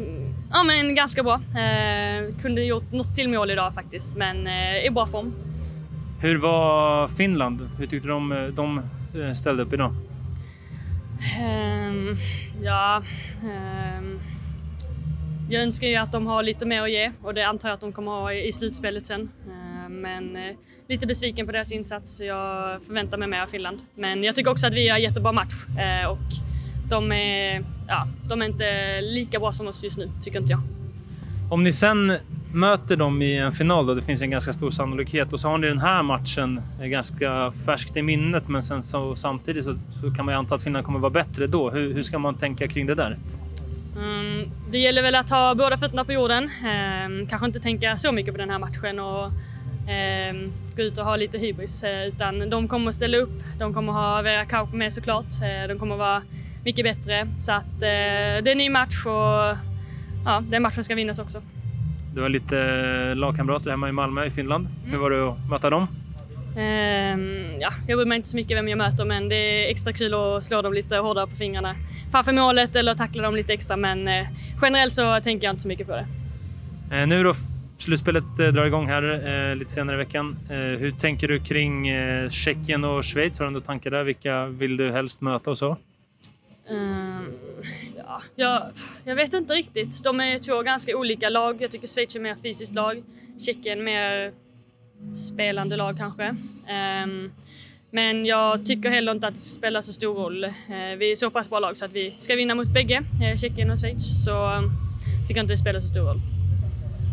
ja, 0.52 0.62
men 0.62 0.94
ganska 0.94 1.22
bra. 1.22 1.34
Eh, 1.34 2.34
kunde 2.42 2.62
gjort 2.62 2.92
något 2.92 3.14
till 3.14 3.28
mål 3.28 3.50
idag 3.50 3.74
faktiskt, 3.74 4.16
men 4.16 4.46
eh, 4.46 4.86
i 4.86 4.90
bra 4.90 5.06
form. 5.06 5.34
Hur 6.20 6.36
var 6.36 7.08
Finland? 7.08 7.68
Hur 7.78 7.86
tyckte 7.86 8.08
du 8.08 8.12
de, 8.12 8.52
de 8.54 8.78
eh, 9.20 9.32
ställde 9.32 9.62
upp 9.62 9.72
idag? 9.72 9.94
Ehm, 11.40 12.16
ja, 12.62 13.02
ehm, 13.42 14.18
jag 15.50 15.62
önskar 15.62 15.86
ju 15.86 15.96
att 15.96 16.12
de 16.12 16.26
har 16.26 16.42
lite 16.42 16.66
mer 16.66 16.82
att 16.82 16.90
ge 16.90 17.12
och 17.22 17.34
det 17.34 17.42
antar 17.42 17.68
jag 17.68 17.74
att 17.74 17.80
de 17.80 17.92
kommer 17.92 18.10
ha 18.10 18.32
i 18.32 18.52
slutspelet 18.52 19.06
sen. 19.06 19.28
Ehm, 19.50 20.00
men 20.00 20.36
eh, 20.36 20.56
lite 20.88 21.06
besviken 21.06 21.46
på 21.46 21.52
deras 21.52 21.72
insats. 21.72 22.20
Jag 22.20 22.82
förväntar 22.82 23.18
mig 23.18 23.28
mer 23.28 23.40
av 23.40 23.46
Finland. 23.46 23.78
Men 23.94 24.24
jag 24.24 24.34
tycker 24.34 24.50
också 24.50 24.66
att 24.66 24.74
vi 24.74 24.86
gör 24.86 24.96
en 24.96 25.02
jättebra 25.02 25.32
match 25.32 25.54
eh, 25.78 26.10
och 26.10 26.18
de 26.90 27.12
är, 27.12 27.64
ja, 27.88 28.08
de 28.28 28.42
är 28.42 28.46
inte 28.46 29.00
lika 29.00 29.38
bra 29.38 29.52
som 29.52 29.66
oss 29.66 29.84
just 29.84 29.98
nu, 29.98 30.10
tycker 30.24 30.38
inte 30.38 30.52
jag. 30.52 30.60
Om 31.50 31.62
ni 31.62 31.72
sen 31.72 32.12
möter 32.52 32.96
dem 32.96 33.22
i 33.22 33.38
en 33.38 33.52
final 33.52 33.86
då, 33.86 33.94
det 33.94 34.02
finns 34.02 34.22
en 34.22 34.30
ganska 34.30 34.52
stor 34.52 34.70
sannolikhet 34.70 35.32
och 35.32 35.40
så 35.40 35.48
har 35.48 35.58
ni 35.58 35.66
den 35.66 35.78
här 35.78 36.02
matchen 36.02 36.60
eh, 36.80 36.86
ganska 36.86 37.52
färskt 37.66 37.96
i 37.96 38.02
minnet 38.02 38.48
men 38.48 38.62
sen 38.62 38.82
så, 38.82 39.16
samtidigt 39.16 39.64
så, 39.64 39.74
så 40.00 40.10
kan 40.14 40.24
man 40.24 40.34
ju 40.34 40.38
anta 40.38 40.54
att 40.54 40.62
Finland 40.62 40.86
kommer 40.86 40.98
vara 40.98 41.10
bättre 41.10 41.46
då. 41.46 41.70
Hur, 41.70 41.94
hur 41.94 42.02
ska 42.02 42.18
man 42.18 42.34
tänka 42.34 42.68
kring 42.68 42.86
det 42.86 42.94
där? 42.94 43.18
Mm, 43.96 44.50
det 44.70 44.78
gäller 44.78 45.02
väl 45.02 45.14
att 45.14 45.30
ha 45.30 45.54
båda 45.54 45.76
fötterna 45.76 46.04
på 46.04 46.12
jorden. 46.12 46.44
Eh, 46.44 47.28
kanske 47.28 47.46
inte 47.46 47.60
tänka 47.60 47.96
så 47.96 48.12
mycket 48.12 48.34
på 48.34 48.38
den 48.38 48.50
här 48.50 48.58
matchen 48.58 48.98
och 48.98 49.24
eh, 49.90 50.34
gå 50.76 50.82
ut 50.82 50.98
och 50.98 51.04
ha 51.04 51.16
lite 51.16 51.38
hybris. 51.38 51.82
eh, 51.82 52.06
utan 52.06 52.50
de 52.50 52.68
kommer 52.68 52.88
att 52.88 52.94
ställa 52.94 53.16
upp. 53.16 53.42
De 53.58 53.74
kommer 53.74 53.92
ha 53.92 54.22
Vera 54.22 54.44
Kauk 54.44 54.72
med 54.72 54.92
såklart. 54.92 55.24
Eh, 55.42 55.68
de 55.68 55.78
kommer 55.78 55.96
vara 55.96 56.22
mycket 56.64 56.84
bättre. 56.84 57.26
Så 57.36 57.52
att 57.52 57.64
eh, 57.74 57.78
det 57.80 58.46
är 58.46 58.52
en 58.52 58.58
ny 58.58 58.70
match 58.70 59.06
och 59.06 59.56
ja, 60.24 60.42
den 60.48 60.62
matchen 60.62 60.84
ska 60.84 60.94
vinnas 60.94 61.18
också. 61.18 61.42
Du 62.18 62.22
har 62.22 62.28
lite 62.28 63.14
lagkamrater 63.14 63.70
hemma 63.70 63.88
i 63.88 63.92
Malmö 63.92 64.26
i 64.26 64.30
Finland. 64.30 64.68
Hur 64.84 64.98
var 64.98 65.10
det 65.10 65.28
att 65.28 65.50
möta 65.50 65.70
dem? 65.70 65.86
Ehm, 66.56 67.44
ja, 67.60 67.70
jag 67.88 67.98
bryr 67.98 68.06
mig 68.06 68.16
inte 68.16 68.28
så 68.28 68.36
mycket 68.36 68.56
vem 68.56 68.68
jag 68.68 68.78
möter 68.78 69.04
men 69.04 69.28
det 69.28 69.36
är 69.36 69.70
extra 69.70 69.92
kul 69.92 70.14
att 70.14 70.44
slå 70.44 70.62
dem 70.62 70.72
lite 70.72 70.96
hårdare 70.96 71.26
på 71.26 71.36
fingrarna 71.36 71.74
framför 72.12 72.32
målet 72.32 72.76
eller 72.76 72.94
tackla 72.94 73.22
dem 73.22 73.36
lite 73.36 73.52
extra 73.52 73.76
men 73.76 74.08
eh, 74.08 74.26
generellt 74.62 74.94
så 74.94 75.20
tänker 75.20 75.46
jag 75.46 75.52
inte 75.52 75.62
så 75.62 75.68
mycket 75.68 75.86
på 75.86 75.92
det. 75.92 76.06
Eh, 76.96 77.06
nu 77.06 77.22
då, 77.22 77.34
slutspelet 77.78 78.38
eh, 78.38 78.46
drar 78.46 78.64
igång 78.64 78.86
här 78.86 79.54
lite 79.54 79.72
senare 79.72 79.96
i 79.96 79.98
veckan. 79.98 80.38
Hur 80.48 80.90
tänker 80.90 81.28
du 81.28 81.40
kring 81.40 81.86
Tjeckien 82.30 82.84
och 82.84 83.04
Schweiz? 83.04 83.38
Har 83.38 83.46
du 83.46 83.52
några 83.52 83.66
tankar 83.66 83.90
där? 83.90 84.04
Vilka 84.04 84.46
vill 84.46 84.76
du 84.76 84.92
helst 84.92 85.20
möta 85.20 85.50
och 85.50 85.58
så? 85.58 85.76
Ehm, 86.70 87.26
ja, 87.96 88.20
jag, 88.36 88.62
jag 89.04 89.16
vet 89.16 89.34
inte 89.34 89.54
riktigt. 89.54 90.04
De 90.04 90.20
är 90.20 90.38
två 90.38 90.62
ganska 90.62 90.96
olika 90.96 91.28
lag. 91.28 91.62
Jag 91.62 91.70
tycker 91.70 91.88
Schweiz 91.88 92.16
är 92.16 92.20
mer 92.20 92.36
fysiskt 92.42 92.74
lag. 92.74 93.02
Tjeckien 93.38 93.84
mer 93.84 94.32
spelande 95.12 95.76
lag 95.76 95.96
kanske. 95.98 96.36
Ehm, 96.68 97.30
men 97.90 98.26
jag 98.26 98.66
tycker 98.66 98.90
heller 98.90 99.12
inte 99.12 99.26
att 99.26 99.34
det 99.34 99.40
spelar 99.40 99.80
så 99.80 99.92
stor 99.92 100.14
roll. 100.14 100.44
Eh, 100.44 100.50
vi 100.98 101.10
är 101.10 101.14
så 101.14 101.30
pass 101.30 101.50
bra 101.50 101.58
lag 101.58 101.76
så 101.76 101.84
att 101.84 101.92
vi 101.92 102.14
ska 102.18 102.34
vinna 102.36 102.54
mot 102.54 102.68
bägge, 102.68 103.02
eh, 103.22 103.36
Tjeckien 103.36 103.70
och 103.70 103.78
Schweiz. 103.78 104.24
Så 104.24 104.52
eh, 104.52 104.62
tycker 105.28 105.40
inte 105.40 105.52
det 105.52 105.58
spelar 105.58 105.80
så 105.80 105.86
stor 105.86 106.02
roll. 106.02 106.20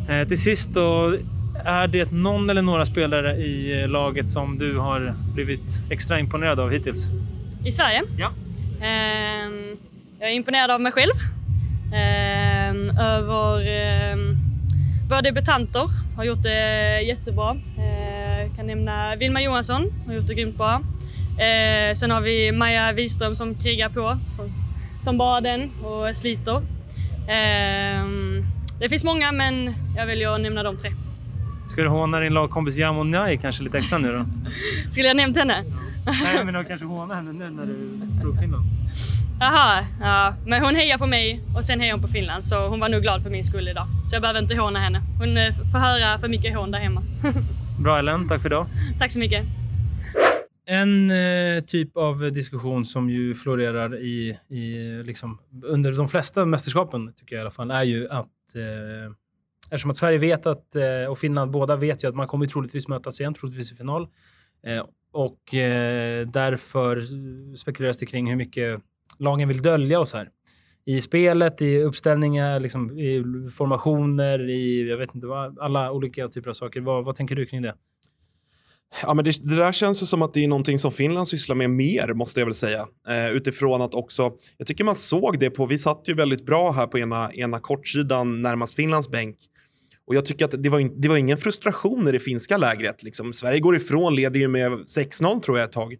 Eh, 0.09 0.27
till 0.27 0.41
sist 0.41 0.69
då, 0.73 1.17
är 1.65 1.87
det 1.87 2.11
någon 2.11 2.49
eller 2.49 2.61
några 2.61 2.85
spelare 2.85 3.35
i 3.37 3.81
eh, 3.81 3.87
laget 3.87 4.29
som 4.29 4.57
du 4.57 4.77
har 4.77 5.13
blivit 5.33 5.81
extra 5.89 6.19
imponerad 6.19 6.59
av 6.59 6.71
hittills? 6.71 7.11
I 7.65 7.71
Sverige? 7.71 8.03
Ja. 8.17 8.33
Ehm, 8.85 9.77
jag 10.25 10.31
är 10.31 10.35
imponerad 10.35 10.71
av 10.71 10.81
mig 10.81 10.91
själv. 10.91 11.13
Ehm, 11.93 12.89
över 12.89 13.57
um, 14.13 14.35
våra 15.09 15.21
debutanter. 15.21 15.89
Har 16.17 16.23
gjort 16.23 16.43
det 16.43 17.01
jättebra. 17.01 17.53
Uh, 17.53 18.55
kan 18.55 18.67
nämna 18.67 19.15
Vilma 19.15 19.41
Johansson. 19.41 19.91
Har 20.07 20.13
gjort 20.13 20.27
det 20.27 20.33
grymt 20.33 20.57
bra. 20.57 20.81
Eh, 21.39 21.93
sen 21.93 22.11
har 22.11 22.21
vi 22.21 22.51
Maja 22.51 22.91
Wiström 22.91 23.35
som 23.35 23.55
krigar 23.55 23.89
på 23.89 24.17
som, 24.27 24.53
som 25.01 25.17
bara 25.17 25.41
den 25.41 25.71
och 25.83 26.15
sliter. 26.15 26.61
Ehm, 27.29 28.43
det 28.79 28.89
finns 28.89 29.03
många 29.03 29.31
men 29.31 29.73
jag 29.97 30.05
väljer 30.05 30.35
att 30.35 30.41
nämna 30.41 30.63
de 30.63 30.77
tre. 30.77 30.91
Ska 31.71 31.81
du 31.81 31.87
håna 31.87 32.19
din 32.19 32.33
lagkompis 32.33 32.77
Jamo 32.77 33.03
Njai 33.03 33.37
kanske 33.37 33.63
lite 33.63 33.77
extra 33.77 33.97
nu 33.97 34.11
då? 34.11 34.25
Skulle 34.89 35.07
jag 35.07 35.17
nämnt 35.17 35.37
henne? 35.37 35.63
Nej, 36.05 36.45
men 36.45 36.53
då 36.53 36.63
kanske 36.63 36.85
håna 36.85 37.15
henne 37.15 37.31
nu 37.33 37.49
när 37.49 37.65
du 37.65 37.75
slog 38.21 38.39
Finland. 38.39 38.65
Jaha, 39.39 39.85
ja. 40.01 40.33
Men 40.45 40.63
hon 40.63 40.75
hejar 40.75 40.97
på 40.97 41.07
mig 41.07 41.41
och 41.55 41.63
sen 41.63 41.79
hejar 41.79 41.93
hon 41.93 42.01
på 42.01 42.07
Finland 42.07 42.45
så 42.45 42.67
hon 42.67 42.79
var 42.79 42.89
nog 42.89 43.01
glad 43.01 43.23
för 43.23 43.29
min 43.29 43.43
skull 43.43 43.67
idag. 43.67 43.87
Så 44.05 44.15
jag 44.15 44.21
behöver 44.21 44.41
inte 44.41 44.55
håna 44.55 44.79
henne. 44.79 45.01
Hon 45.19 45.37
eh, 45.37 45.53
får 45.71 45.79
höra 45.79 46.19
för 46.19 46.27
mycket 46.27 46.55
hån 46.55 46.71
där 46.71 46.79
hemma. 46.79 47.01
Bra 47.83 47.99
Ellen, 47.99 48.27
tack 48.27 48.41
för 48.41 48.49
idag. 48.49 48.67
Tack 48.99 49.11
så 49.11 49.19
mycket. 49.19 49.45
En 50.67 51.11
eh, 51.11 51.63
typ 51.63 51.97
av 51.97 52.31
diskussion 52.31 52.85
som 52.85 53.09
ju 53.09 53.35
florerar 53.35 53.97
i, 53.97 54.39
i 54.47 54.77
liksom, 55.03 55.39
under 55.63 55.91
de 55.91 56.07
flesta 56.07 56.45
mästerskapen, 56.45 57.13
tycker 57.13 57.35
jag 57.35 57.39
i 57.39 57.41
alla 57.41 57.51
fall, 57.51 57.71
är 57.71 57.83
ju 57.83 58.09
att 58.09 58.55
eh, 58.55 59.13
eftersom 59.71 59.91
att 59.91 59.97
Sverige 59.97 60.17
vet 60.17 60.45
att, 60.45 60.75
eh, 60.75 61.09
och 61.09 61.19
Finland 61.19 61.51
båda 61.51 61.75
vet 61.75 62.03
ju 62.03 62.07
att 62.07 62.15
man 62.15 62.27
kommer 62.27 62.47
troligtvis 62.47 62.87
mötas 62.87 63.19
igen, 63.19 63.33
troligtvis 63.33 63.71
i 63.71 63.75
final. 63.75 64.07
Och 65.15 65.53
eh, 65.53 66.27
därför 66.27 67.03
spekuleras 67.55 67.97
det 67.97 68.05
kring 68.05 68.29
hur 68.29 68.35
mycket 68.35 68.81
lagen 69.17 69.47
vill 69.47 69.61
dölja 69.61 69.99
oss 69.99 70.13
här. 70.13 70.29
I 70.85 71.01
spelet, 71.01 71.61
i 71.61 71.79
uppställningar, 71.79 72.59
liksom, 72.59 72.99
i 72.99 73.23
formationer, 73.53 74.49
i 74.49 74.89
jag 74.89 74.97
vet 74.97 75.15
inte 75.15 75.27
vad, 75.27 75.59
alla 75.59 75.91
olika 75.91 76.27
typer 76.27 76.49
av 76.49 76.53
saker. 76.53 76.81
Vad, 76.81 77.05
vad 77.05 77.15
tänker 77.15 77.35
du 77.35 77.45
kring 77.45 77.61
det? 77.61 77.75
Ja, 79.01 79.13
men 79.13 79.25
det, 79.25 79.43
det 79.43 79.55
där 79.55 79.71
känns 79.71 80.01
ju 80.01 80.05
som 80.05 80.21
att 80.21 80.33
det 80.33 80.43
är 80.43 80.47
någonting 80.47 80.79
som 80.79 80.91
Finland 80.91 81.27
sysslar 81.27 81.55
med 81.55 81.69
mer, 81.69 82.13
måste 82.13 82.39
jag 82.39 82.45
väl 82.45 82.55
säga. 82.55 82.87
Eh, 83.07 83.29
utifrån 83.29 83.81
att 83.81 83.93
också, 83.93 84.31
jag 84.57 84.67
tycker 84.67 84.83
man 84.83 84.95
såg 84.95 85.39
det 85.39 85.49
på, 85.49 85.65
vi 85.65 85.77
satt 85.77 86.01
ju 86.05 86.13
väldigt 86.13 86.45
bra 86.45 86.71
här 86.71 86.87
på 86.87 86.99
ena, 86.99 87.33
ena 87.33 87.59
kortsidan 87.59 88.41
närmast 88.41 88.75
Finlands 88.75 89.09
bänk. 89.09 89.37
Och 90.07 90.15
jag 90.15 90.25
tycker 90.25 90.45
att 90.45 90.63
det 90.63 90.69
var, 90.69 90.79
in, 90.79 91.01
det 91.01 91.07
var 91.07 91.17
ingen 91.17 91.37
frustration 91.37 92.07
i 92.07 92.11
det 92.11 92.19
finska 92.19 92.57
lägret. 92.57 93.03
Liksom. 93.03 93.33
Sverige 93.33 93.59
går 93.59 93.75
ifrån, 93.75 94.15
leder 94.15 94.39
ju 94.39 94.47
med 94.47 94.71
6-0 94.71 95.41
tror 95.41 95.57
jag 95.57 95.65
ett 95.65 95.71
tag. 95.71 95.97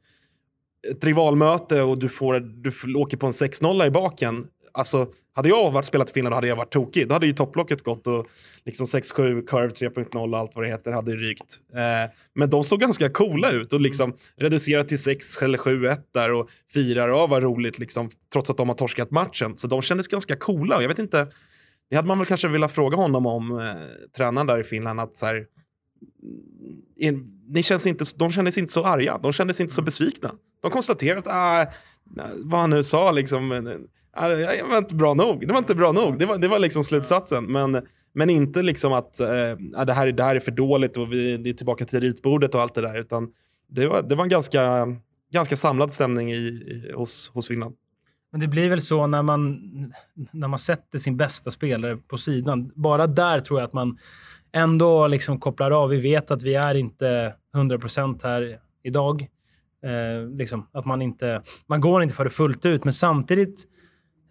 Ett 0.92 1.04
rivalmöte 1.04 1.82
och 1.82 2.00
du, 2.00 2.10
får, 2.10 2.40
du 2.40 2.96
åker 2.96 3.18
på 3.18 3.26
en 3.26 3.32
6-0 3.32 3.88
i 3.88 3.90
baken. 3.90 4.48
Alltså, 4.72 5.08
hade 5.36 5.50
jag 5.50 5.72
varit 5.72 5.86
spelat 5.86 6.10
i 6.10 6.14
Finland 6.14 6.36
hade 6.36 6.48
jag 6.48 6.56
varit 6.56 6.72
tokig. 6.72 7.08
Då 7.08 7.16
hade 7.16 7.28
ju 7.28 7.34
topplocket 7.34 7.84
gått 7.84 8.08
och 8.08 8.28
liksom 8.66 8.86
6-7, 8.86 9.48
curve 9.48 9.74
3.0 9.74 10.34
och 10.34 10.40
allt 10.40 10.52
vad 10.56 10.66
det 10.66 10.70
heter 10.70 10.92
hade 10.92 11.16
rykt. 11.16 11.60
Eh, 11.74 12.12
men 12.34 12.50
de 12.50 12.64
såg 12.64 12.80
ganska 12.80 13.10
coola 13.10 13.52
ut 13.52 13.74
och 13.74 13.82
liksom 13.82 14.14
reducerat 14.38 14.88
till 14.88 15.02
6 15.02 15.42
eller 15.42 15.58
7-1 15.58 15.98
där 16.14 16.34
och 16.34 16.50
firar. 16.74 17.10
Ja, 17.10 17.28
vad 17.28 17.44
roligt 17.44 17.80
liksom, 17.80 18.10
trots 18.34 18.50
att 18.50 18.58
de 18.58 18.70
har 18.70 18.76
torskat 18.76 19.12
matchen. 19.12 19.58
Så 19.58 19.68
de 19.68 19.82
kändes 19.82 20.08
ganska 20.08 20.36
coola. 20.36 20.78
Och 20.78 20.84
jag 20.84 20.88
vet 20.88 21.00
inte, 21.00 21.28
det 21.90 21.96
hade 21.96 22.08
man 22.08 22.18
väl 22.18 22.28
kanske 22.28 22.48
velat 22.48 22.72
fråga 22.72 22.98
honom 22.98 23.26
om, 23.26 23.60
eh, 23.60 23.76
tränaren 24.18 24.48
där 24.48 24.60
i 24.60 24.64
Finland, 24.64 25.00
att 25.00 25.16
så 25.16 25.26
här, 25.26 25.46
in, 26.96 27.44
ni 27.48 27.64
känns 27.64 27.88
inte, 27.88 28.06
de 28.18 28.32
kändes 28.32 28.58
inte 28.58 28.74
så 28.74 28.86
arga, 28.86 29.18
de 29.18 29.34
kändes 29.34 29.62
inte 29.62 29.74
så 29.74 29.82
besvikna. 29.82 30.32
De 30.62 30.72
konstaterade 30.72 31.20
att, 31.20 31.28
ah, 31.28 31.72
vad 32.44 32.60
han 32.60 32.70
nu 32.70 32.84
sa, 32.84 33.12
liksom, 33.12 33.52
ah, 34.14 34.28
det 34.28 34.64
var 34.70 34.78
inte 34.78 34.96
bra 34.96 35.14
nog. 35.14 35.48
Det 35.48 35.54
var 35.54 35.60
inte 35.60 35.76
bra 35.76 35.92
nog. 35.92 36.20
Det 36.20 36.26
var, 36.26 36.38
det 36.38 36.48
var 36.48 36.60
liksom 36.60 36.84
slutsatsen. 36.84 37.46
Men, 37.46 37.82
men 38.14 38.30
inte 38.30 38.62
liksom 38.62 38.94
att 38.94 39.20
eh, 39.20 39.28
det, 39.88 39.94
här, 39.94 40.12
det 40.12 40.24
här 40.24 40.36
är 40.36 40.40
för 40.40 40.52
dåligt 40.52 40.98
och 40.98 41.14
vi 41.14 41.38
det 41.38 41.50
är 41.50 41.54
tillbaka 41.54 41.86
till 41.86 42.00
ritbordet 42.00 42.56
och 42.56 42.62
allt 42.62 42.76
det 42.76 42.82
där. 42.82 43.00
Utan 43.00 43.30
det 43.68 43.88
var, 43.88 44.02
det 44.02 44.16
var 44.16 44.24
en 44.24 44.30
ganska, 44.30 44.88
ganska 45.32 45.56
samlad 45.56 45.92
stämning 45.92 46.32
i, 46.32 46.36
i, 46.36 46.92
hos, 46.96 47.32
hos 47.34 47.48
Finland. 47.48 47.76
Men 48.36 48.40
det 48.40 48.48
blir 48.48 48.70
väl 48.70 48.82
så 48.82 49.08
när 49.08 49.22
man, 49.22 49.60
när 50.32 50.48
man 50.48 50.60
sätter 50.60 51.00
sin 51.00 51.18
bästa 51.18 51.52
spelare 51.52 51.98
på 51.98 52.18
sidan. 52.18 52.72
Bara 52.76 53.08
där 53.08 53.40
tror 53.40 53.60
jag 53.60 53.68
att 53.68 53.74
man 53.74 53.98
ändå 54.52 55.08
liksom 55.08 55.40
kopplar 55.40 55.72
av. 55.72 55.90
Vi 55.90 56.00
vet 56.00 56.32
att 56.32 56.44
vi 56.44 56.56
är 56.56 56.76
inte 56.76 57.34
100% 57.56 58.20
här 58.24 58.60
idag. 58.84 59.22
Eh, 59.84 60.30
liksom, 60.30 60.68
att 60.72 60.86
man 60.86 61.02
inte... 61.02 61.42
Man 61.68 61.82
går 61.82 62.04
inte 62.04 62.16
för 62.16 62.24
det 62.24 62.30
fullt 62.30 62.66
ut, 62.66 62.84
men 62.84 62.94
samtidigt... 62.94 63.64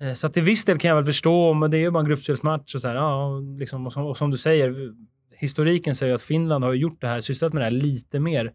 Eh, 0.00 0.14
så 0.14 0.28
till 0.28 0.42
viss 0.42 0.64
del 0.64 0.78
kan 0.78 0.88
jag 0.88 0.96
väl 0.96 1.04
förstå, 1.04 1.54
men 1.54 1.70
det 1.70 1.76
är 1.76 1.80
ju 1.80 1.90
bara 1.90 2.00
en 2.00 2.08
gruppspelsmatch 2.08 2.75
och 2.75 2.80
så 2.80 2.88
här, 2.88 2.94
ja, 2.94 3.38
liksom, 3.58 3.87
och, 3.87 3.92
som, 3.92 4.06
och 4.06 4.16
som 4.16 4.30
du 4.30 4.37
säger, 4.37 4.94
historiken 5.37 5.94
säger 5.94 6.14
att 6.14 6.23
Finland 6.23 6.64
har 6.64 6.73
gjort 6.73 7.00
det 7.00 7.08
här, 7.08 7.20
sysslat 7.20 7.52
med 7.52 7.61
det 7.61 7.64
här 7.64 7.70
lite 7.70 8.20
mer 8.20 8.52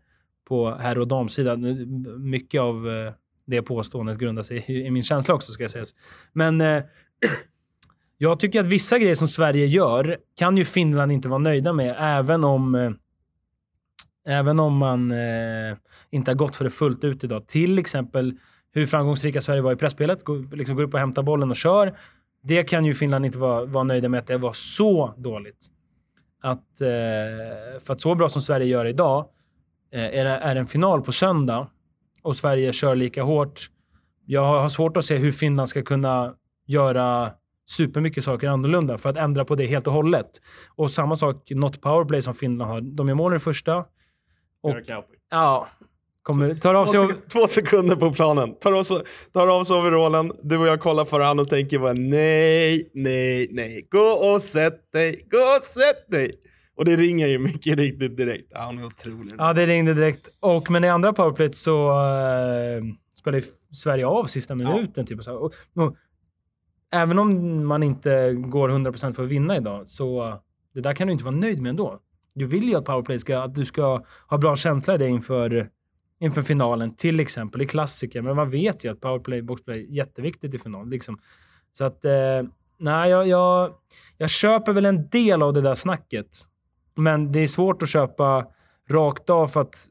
på 0.48 0.76
herr 0.76 0.98
och 0.98 1.08
damsidan. 1.08 1.62
Mycket 2.30 2.62
av 2.62 2.90
eh, 2.90 3.14
det 3.50 3.62
påståendet 3.62 4.18
grundar 4.18 4.44
sig 4.44 4.66
i, 4.68 4.86
i 4.86 4.92
min 4.92 5.04
känsla 5.04 5.34
också, 5.34 5.52
ska 5.52 5.64
jag 5.64 5.72
säga. 5.72 5.86
Men 6.34 6.62
eh, 6.62 6.84
jag 8.18 8.40
tycker 8.40 8.60
att 8.60 8.66
vissa 8.66 9.00
grejer 9.00 9.16
som 9.16 9.28
Sverige 9.28 9.66
gör 9.66 10.18
kan 10.36 10.58
ju 10.58 10.66
Finland 10.66 11.12
inte 11.12 11.30
vara 11.30 11.40
nöjda 11.40 11.74
med, 11.74 11.96
även 12.00 12.44
om 12.44 12.76
eh, 12.76 12.92
Även 14.26 14.60
om 14.60 14.78
man 14.78 15.12
eh, 15.12 15.78
inte 16.10 16.32
har 16.32 16.36
gått 16.36 16.56
för 16.56 16.64
det 16.64 16.70
fullt 16.70 17.04
ut 17.04 17.24
idag. 17.24 17.48
Till 17.48 17.80
exempel 17.80 18.34
hur 18.72 18.86
framgångsrika 18.86 19.42
Sverige 19.42 19.62
var 19.62 19.72
i 19.72 19.76
pressspelet. 19.76 20.24
Går, 20.24 20.56
liksom 20.56 20.76
går 20.76 20.84
upp 20.84 20.94
och 20.94 21.00
hämtar 21.00 21.24
bollen 21.24 21.50
och 21.50 21.56
kör. 21.56 21.98
Det 22.44 22.64
kan 22.64 22.86
ju 22.86 22.94
Finland 22.94 23.26
inte 23.26 23.38
vara, 23.38 23.66
vara 23.66 23.84
nöjda 23.84 24.10
med 24.10 24.20
att 24.20 24.28
det 24.28 24.38
var 24.38 24.54
så 24.54 25.14
dåligt. 25.18 25.66
Att, 26.42 26.82
eh, 26.82 26.88
för 27.86 27.94
att 27.94 28.02
så 28.02 28.16
bra 28.16 28.30
som 28.30 28.42
Sverige 28.42 28.66
gör 28.66 28.86
idag, 28.86 29.26
eh, 29.92 30.04
är, 30.04 30.24
det, 30.24 30.30
är 30.30 30.56
en 30.56 30.68
final 30.68 31.02
på 31.02 31.12
söndag 31.12 31.68
och 32.22 32.36
Sverige 32.36 32.74
kör 32.74 32.96
lika 32.96 33.24
hårt. 33.24 33.70
Jag 34.26 34.62
har 34.62 34.70
svårt 34.70 34.98
att 34.98 35.06
se 35.06 35.18
hur 35.18 35.32
Finland 35.32 35.70
ska 35.70 35.82
kunna 35.82 36.34
göra 36.68 37.32
supermycket 37.70 38.24
saker 38.24 38.48
annorlunda 38.50 38.98
för 38.98 39.10
att 39.10 39.18
ändra 39.18 39.46
på 39.46 39.56
det 39.56 39.66
helt 39.66 39.88
och 39.88 39.94
hållet. 39.94 40.30
Och 40.76 40.92
samma 40.92 41.16
sak, 41.16 41.52
not 41.52 41.82
powerplay 41.82 42.22
som 42.22 42.34
Finland 42.34 42.72
har. 42.72 42.82
De 42.82 43.08
gör 43.08 43.16
mål 43.16 43.32
i 43.32 43.34
den 43.34 43.40
första. 43.40 43.86
Och, 44.62 44.76
ja, 45.32 45.68
kommer, 46.22 46.56
tar 46.56 46.74
av 46.74 46.86
Två, 46.86 46.92
sig... 46.92 47.10
sek 47.10 47.28
två 47.28 47.48
sekunder 47.48 47.96
på 47.96 48.12
planen. 48.12 48.56
Tar 48.56 48.74
av, 48.74 48.84
sig, 48.84 49.02
tar 49.34 49.48
av 49.48 49.64
sig 49.64 49.76
overallen. 49.76 50.32
Du 50.44 50.58
och 50.58 50.68
jag 50.68 50.80
kollar 50.80 51.06
på 51.06 51.18
varandra 51.18 51.42
och 51.42 51.50
tänker 51.50 51.80
bara 51.80 51.94
nej, 51.94 52.92
nej, 52.94 53.48
nej. 53.52 53.88
Gå 53.92 54.34
och 54.34 54.42
sätt 54.42 54.92
dig, 54.92 55.28
gå 55.32 55.38
och 55.38 55.64
sätt 55.64 56.12
dig. 56.12 56.36
Och 56.80 56.86
det 56.86 56.96
ringer 56.96 57.28
ju 57.28 57.40
mycket 57.40 57.78
riktigt 57.78 58.18
direkt. 58.18 58.48
Ja, 58.50 58.60
han 58.60 58.78
är 58.78 58.86
otrolig. 58.86 59.36
Ja, 59.38 59.54
det 59.54 59.66
ringde 59.66 59.94
direkt. 59.94 60.30
Och, 60.40 60.72
men 60.72 60.84
i 60.84 60.90
andra 60.90 61.14
powerplayet 61.14 61.56
så 61.56 61.90
uh, 61.90 62.84
spelade 63.20 63.44
Sverige 63.72 64.08
av 64.08 64.26
sista 64.26 64.56
minuten. 64.56 65.06
Typ, 65.06 65.18
och 65.18 65.24
så. 65.24 65.36
Och, 65.36 65.54
och, 65.74 65.96
även 66.92 67.20
om 67.20 67.66
man 67.66 67.84
inte 67.84 68.34
går 68.34 68.70
100% 68.70 69.14
för 69.14 69.24
att 69.24 69.30
vinna 69.30 69.58
idag, 69.58 69.88
så 69.88 70.40
det 70.74 70.82
där 70.82 70.94
kan 70.94 71.08
du 71.08 71.14
inte 71.14 71.24
vara 71.24 71.36
nöjd 71.36 71.62
med 71.62 71.70
ändå. 71.70 72.00
Du 72.34 72.46
vill 72.46 72.70
ju 72.70 72.76
att 72.76 72.86
powerplay 72.86 73.20
ska, 73.20 73.40
att 73.40 73.56
du 73.56 73.66
ska 73.66 74.04
ha 74.28 74.38
bra 74.38 74.56
känsla 74.56 74.96
i 74.96 74.98
det 74.98 75.08
inför, 75.08 75.70
inför 76.20 76.42
finalen, 76.42 76.96
till 76.96 77.20
exempel 77.20 77.62
i 77.62 77.68
klassiker. 77.68 78.22
Men 78.22 78.36
man 78.36 78.50
vet 78.50 78.86
ju 78.86 78.92
att 78.92 79.02
powerplay, 79.02 79.42
boxplay 79.42 79.80
är 79.80 79.86
jätteviktigt 79.86 80.54
i 80.54 80.60
final. 80.60 80.90
Liksom. 80.90 81.20
Så 81.74 81.86
att, 81.86 82.06
eh, 82.06 82.44
nej, 82.78 83.10
jag, 83.10 83.28
jag, 83.28 83.74
jag 84.18 84.30
köper 84.30 84.74
väl 84.74 84.86
en 84.86 85.10
del 85.10 85.42
av 85.42 85.54
det 85.54 85.62
där 85.62 85.76
snacket. 85.76 86.49
Men 87.00 87.32
det 87.32 87.40
är 87.40 87.48
svårt 87.48 87.84
att 87.84 87.90
köpa 87.90 88.48
rakt 88.90 89.30
av 89.30 89.48
för 89.48 89.62
att 89.62 89.88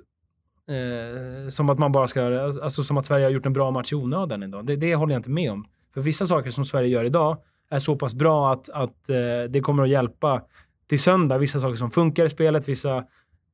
eh, 0.69 1.49
som 1.49 1.69
att 1.71 1.79
man 1.79 1.93
bara 1.93 2.09
ska, 2.09 2.41
alltså 2.41 2.85
som 2.85 2.97
att 2.97 3.07
Sverige 3.07 3.25
har 3.25 3.31
gjort 3.31 3.47
en 3.47 3.53
bra 3.53 3.71
match 3.71 3.93
i 3.93 3.97
onödan 3.97 4.43
idag. 4.43 4.67
Det, 4.67 4.77
det 4.77 4.95
håller 4.95 5.15
jag 5.15 5.19
inte 5.19 5.31
med 5.31 5.53
om. 5.53 5.67
För 5.95 6.01
vissa 6.01 6.27
saker 6.27 6.51
som 6.51 6.65
Sverige 6.65 6.89
gör 6.89 7.05
idag 7.05 7.39
är 7.71 7.79
så 7.79 7.97
pass 7.97 8.15
bra 8.15 8.53
att, 8.53 8.69
att 8.69 9.11
eh, 9.11 9.51
det 9.51 9.61
kommer 9.61 9.83
att 9.83 9.89
hjälpa 9.89 10.43
till 10.89 11.01
söndag. 11.01 11.39
Vissa 11.39 11.61
saker 11.61 11.77
som 11.77 11.91
funkar 11.91 12.25
i 12.25 12.29
spelet, 12.29 12.69
vissa 12.69 13.05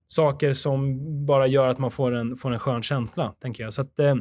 saker 0.07 0.53
som 0.53 0.99
bara 1.27 1.47
gör 1.47 1.69
att 1.69 1.79
man 1.79 1.91
får 1.91 2.15
en, 2.15 2.37
får 2.37 2.53
en 2.53 2.59
skön 2.59 2.83
känsla, 2.83 3.35
tänker 3.41 3.65
jag. 3.65 3.75
Så 3.75 3.83
att, 3.83 3.99
eh, 3.99 4.15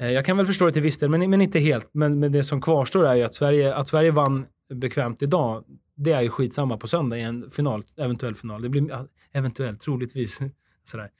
eh 0.00 0.10
jag 0.10 0.24
kan 0.24 0.36
väl 0.36 0.46
förstå 0.46 0.66
det 0.66 0.72
till 0.72 0.82
viss 0.82 0.98
del, 0.98 1.10
men, 1.10 1.30
men 1.30 1.40
inte 1.40 1.58
helt. 1.58 1.90
Men, 1.92 2.18
men 2.18 2.32
det 2.32 2.44
som 2.44 2.60
kvarstår 2.60 3.06
är 3.06 3.14
ju 3.14 3.22
att 3.22 3.34
Sverige, 3.34 3.74
att 3.74 3.88
Sverige 3.88 4.10
vann 4.10 4.46
bekvämt 4.74 5.22
idag, 5.22 5.64
det 5.96 6.12
är 6.12 6.22
ju 6.22 6.28
skitsamma 6.28 6.76
på 6.76 6.86
söndag 6.86 7.18
i 7.18 7.22
en 7.22 7.50
final, 7.50 7.82
eventuell 7.96 8.34
final. 8.34 8.62
Det 8.62 8.68
blir 8.68 9.06
eventuellt, 9.32 9.80
troligtvis. 9.80 10.38
Sådär. 10.84 11.10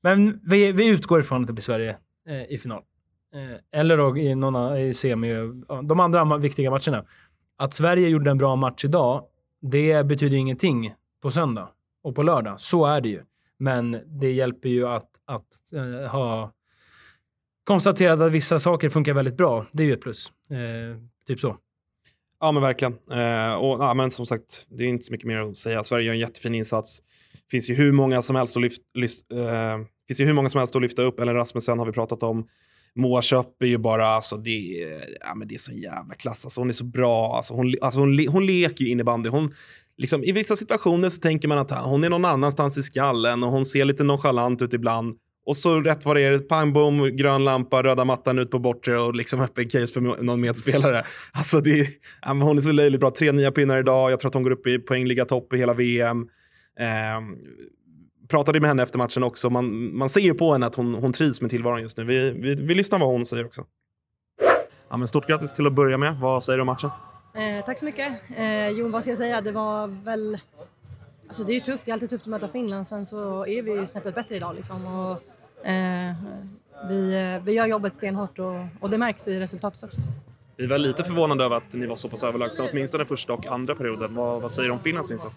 Men 0.00 0.40
vi, 0.44 0.72
vi 0.72 0.86
utgår 0.88 1.20
ifrån 1.20 1.40
att 1.40 1.46
det 1.46 1.52
blir 1.52 1.62
Sverige 1.62 1.96
eh, 2.28 2.54
i 2.54 2.58
final. 2.58 2.82
Eh, 3.34 3.80
eller 3.80 3.96
då 3.96 4.16
i, 4.16 4.34
någon, 4.34 4.76
i 4.76 4.94
semi, 4.94 5.34
de 5.84 6.00
andra 6.00 6.36
viktiga 6.36 6.70
matcherna. 6.70 7.04
Att 7.56 7.74
Sverige 7.74 8.08
gjorde 8.08 8.30
en 8.30 8.38
bra 8.38 8.56
match 8.56 8.84
idag, 8.84 9.24
det 9.60 10.06
betyder 10.06 10.36
ingenting 10.36 10.94
på 11.22 11.30
söndag 11.30 11.68
och 12.02 12.14
på 12.14 12.22
lördag. 12.22 12.60
Så 12.60 12.86
är 12.86 13.00
det 13.00 13.08
ju. 13.08 13.22
Men 13.58 14.00
det 14.06 14.32
hjälper 14.32 14.68
ju 14.68 14.88
att, 14.88 15.10
att 15.24 15.72
eh, 15.72 16.10
ha 16.10 16.52
konstaterat 17.64 18.20
att 18.20 18.32
vissa 18.32 18.58
saker 18.58 18.88
funkar 18.88 19.14
väldigt 19.14 19.36
bra. 19.36 19.66
Det 19.72 19.82
är 19.82 19.86
ju 19.86 19.92
ett 19.92 20.00
plus. 20.00 20.32
Eh, 20.50 20.98
typ 21.26 21.40
så. 21.40 21.56
Ja 22.40 22.52
men 22.52 22.62
verkligen. 22.62 22.92
Eh, 22.92 23.54
och, 23.54 23.84
ja, 23.84 23.94
men 23.94 24.10
som 24.10 24.26
sagt, 24.26 24.66
det 24.68 24.84
är 24.84 24.88
inte 24.88 25.04
så 25.04 25.12
mycket 25.12 25.26
mer 25.26 25.40
att 25.40 25.56
säga. 25.56 25.84
Sverige 25.84 26.06
gör 26.06 26.12
en 26.12 26.20
jättefin 26.20 26.54
insats. 26.54 27.02
Det 27.32 27.50
finns 27.50 27.70
ju 27.70 27.74
hur 27.74 27.92
många 27.92 28.22
som 28.22 28.36
helst 28.36 28.56
att, 28.56 28.62
lyft, 28.62 28.82
lyft, 28.94 29.32
eh, 29.32 29.78
finns 30.08 30.20
ju 30.20 30.24
hur 30.24 30.34
många 30.34 30.48
som 30.48 30.58
helst 30.58 30.76
att 30.76 30.82
lyfta 30.82 31.02
upp. 31.02 31.20
Ellen 31.20 31.34
Rasmussen 31.34 31.78
har 31.78 31.86
vi 31.86 31.92
pratat 31.92 32.22
om. 32.22 32.46
Moa 32.94 33.22
Köpp 33.22 33.62
är 33.62 33.66
ju 33.66 33.78
bara, 33.78 34.06
alltså 34.06 34.36
det, 34.36 34.82
är, 34.82 35.04
ja, 35.20 35.34
men 35.34 35.48
det 35.48 35.54
är 35.54 35.58
så 35.58 35.72
jävla 35.72 36.14
klass. 36.14 36.44
Alltså 36.44 36.60
hon 36.60 36.68
är 36.68 36.72
så 36.72 36.84
bra. 36.84 37.36
Alltså 37.36 37.54
hon, 37.54 37.74
alltså 37.80 38.00
hon, 38.00 38.28
hon 38.28 38.46
leker 38.46 38.84
ju 38.84 38.90
innebandy. 38.90 39.28
Hon, 39.28 39.54
liksom, 39.96 40.24
I 40.24 40.32
vissa 40.32 40.56
situationer 40.56 41.08
så 41.08 41.20
tänker 41.20 41.48
man 41.48 41.58
att 41.58 41.70
hon 41.70 42.04
är 42.04 42.10
någon 42.10 42.24
annanstans 42.24 42.78
i 42.78 42.82
skallen 42.82 43.42
och 43.44 43.50
hon 43.50 43.64
ser 43.64 43.84
lite 43.84 44.04
nonchalant 44.04 44.62
ut 44.62 44.74
ibland. 44.74 45.16
Och 45.48 45.56
så 45.56 45.80
rätt 45.80 46.04
vad 46.04 46.16
det 46.16 46.22
är, 46.22 46.38
pang 46.38 46.72
bom, 46.72 47.16
grön 47.16 47.44
lampa, 47.44 47.82
röda 47.82 48.04
mattan 48.04 48.38
ut 48.38 48.50
på 48.50 48.58
bortre 48.58 48.98
och 48.98 49.14
liksom 49.14 49.40
öppen 49.40 49.68
case 49.68 49.86
för 49.86 50.00
någon 50.00 50.40
medspelare. 50.40 51.04
Alltså 51.32 51.60
det 51.60 51.80
är, 51.80 51.86
ja, 52.22 52.32
hon 52.32 52.58
är 52.58 52.62
så 52.62 52.72
löjligt 52.72 53.00
bra. 53.00 53.10
Tre 53.10 53.32
nya 53.32 53.52
pinnar 53.52 53.78
idag. 53.78 54.10
Jag 54.10 54.20
tror 54.20 54.28
att 54.28 54.34
hon 54.34 54.42
går 54.42 54.50
upp 54.50 54.66
i 54.66 54.78
poängliga 54.78 55.24
topp 55.24 55.52
i 55.52 55.56
hela 55.56 55.72
VM. 55.74 56.28
Eh, 56.80 57.20
pratade 58.28 58.60
med 58.60 58.70
henne 58.70 58.82
efter 58.82 58.98
matchen 58.98 59.22
också. 59.22 59.50
Man, 59.50 59.96
man 59.96 60.08
ser 60.08 60.20
ju 60.20 60.34
på 60.34 60.52
henne 60.52 60.66
att 60.66 60.74
hon, 60.74 60.94
hon 60.94 61.12
trivs 61.12 61.40
med 61.40 61.50
tillvaron 61.50 61.82
just 61.82 61.96
nu. 61.96 62.04
Vi, 62.04 62.30
vi, 62.30 62.54
vi 62.54 62.74
lyssnar 62.74 62.98
vad 62.98 63.08
hon 63.08 63.26
säger 63.26 63.46
också. 63.46 63.64
Ja, 64.90 64.96
men 64.96 65.08
stort 65.08 65.26
grattis 65.26 65.52
till 65.52 65.66
att 65.66 65.72
börja 65.72 65.98
med. 65.98 66.16
Vad 66.16 66.44
säger 66.44 66.56
du 66.56 66.60
om 66.60 66.66
matchen? 66.66 66.90
Eh, 67.34 67.64
tack 67.64 67.78
så 67.78 67.84
mycket. 67.84 68.12
Eh, 68.36 68.68
jo, 68.68 68.88
vad 68.88 69.02
ska 69.02 69.10
jag 69.10 69.18
säga? 69.18 69.40
Det 69.40 69.52
var 69.52 69.86
väl... 69.86 70.38
Alltså 71.28 71.44
det 71.44 71.52
är 71.52 71.54
ju 71.54 71.60
tufft. 71.60 71.84
Det 71.84 71.90
är 71.90 71.92
alltid 71.92 72.10
tufft 72.10 72.24
att 72.24 72.30
möta 72.30 72.48
Finland. 72.48 72.86
Sen 72.86 73.06
så 73.06 73.46
är 73.46 73.62
vi 73.62 73.70
ju 73.70 73.86
snäppet 73.86 74.14
bättre 74.14 74.36
idag 74.36 74.54
liksom. 74.54 74.86
Och, 74.86 75.22
vi, 76.88 77.40
vi 77.44 77.52
gör 77.52 77.66
jobbet 77.66 77.94
stenhårt 77.94 78.38
och, 78.38 78.66
och 78.80 78.90
det 78.90 78.98
märks 78.98 79.28
i 79.28 79.40
resultatet 79.40 79.82
också. 79.84 80.00
Vi 80.60 80.66
var 80.66 80.78
lite 80.78 81.04
förvånade 81.04 81.44
över 81.44 81.56
att 81.56 81.72
ni 81.72 81.86
var 81.86 81.96
så 81.96 82.08
pass 82.08 82.22
överlägsna, 82.22 82.64
åtminstone 82.70 83.04
första 83.04 83.32
och 83.32 83.46
andra 83.46 83.74
perioden. 83.74 84.14
Vad, 84.14 84.42
vad 84.42 84.52
säger 84.52 84.68
du 84.68 84.72
om 84.72 84.80
Finlands 84.80 85.10
insats? 85.10 85.34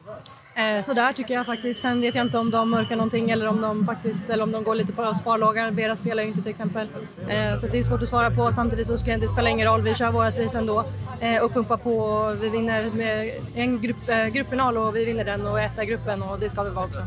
Eh, 0.55 0.81
så 0.81 0.93
där 0.93 1.13
tycker 1.13 1.34
jag 1.34 1.45
faktiskt. 1.45 1.81
Sen 1.81 2.01
vet 2.01 2.15
jag 2.15 2.25
inte 2.25 2.38
om 2.38 2.51
de 2.51 2.69
mörkar 2.69 2.95
någonting 2.95 3.29
eller 3.29 3.47
om 3.47 3.62
de 3.62 3.86
faktiskt 3.86 4.29
eller 4.29 4.43
om 4.43 4.51
de 4.51 4.63
går 4.63 4.75
lite 4.75 4.93
på 4.93 5.13
sparlågar. 5.13 5.71
Vera 5.71 5.95
spelar 5.95 6.23
ju 6.23 6.29
inte 6.29 6.41
till 6.41 6.51
exempel. 6.51 6.88
Eh, 7.27 7.55
så 7.57 7.67
det 7.67 7.79
är 7.79 7.84
svårt 7.84 8.01
att 8.01 8.10
svara 8.10 8.31
på. 8.31 8.51
Samtidigt 8.51 8.88
så 8.88 8.97
ska 8.97 9.17
det 9.17 9.27
spela 9.27 9.49
ingen 9.49 9.67
roll. 9.67 9.81
Vi 9.81 9.95
kör 9.95 10.12
vårt 10.12 10.38
race 10.38 10.57
ändå 10.57 10.86
eh, 11.19 11.43
och 11.43 11.53
pumpar 11.53 11.77
på. 11.77 11.97
och 11.97 12.43
Vi 12.43 12.49
vinner 12.49 12.91
med 12.91 13.31
en 13.55 13.81
grupp, 13.81 14.10
eh, 14.10 14.27
gruppfinal 14.27 14.77
och 14.77 14.95
vi 14.95 15.05
vinner 15.05 15.23
den 15.23 15.47
och 15.47 15.60
i 15.60 15.86
gruppen 15.86 16.23
och 16.23 16.39
det 16.39 16.49
ska 16.49 16.63
vi 16.63 16.69
vara 16.69 16.86
också. 16.86 17.01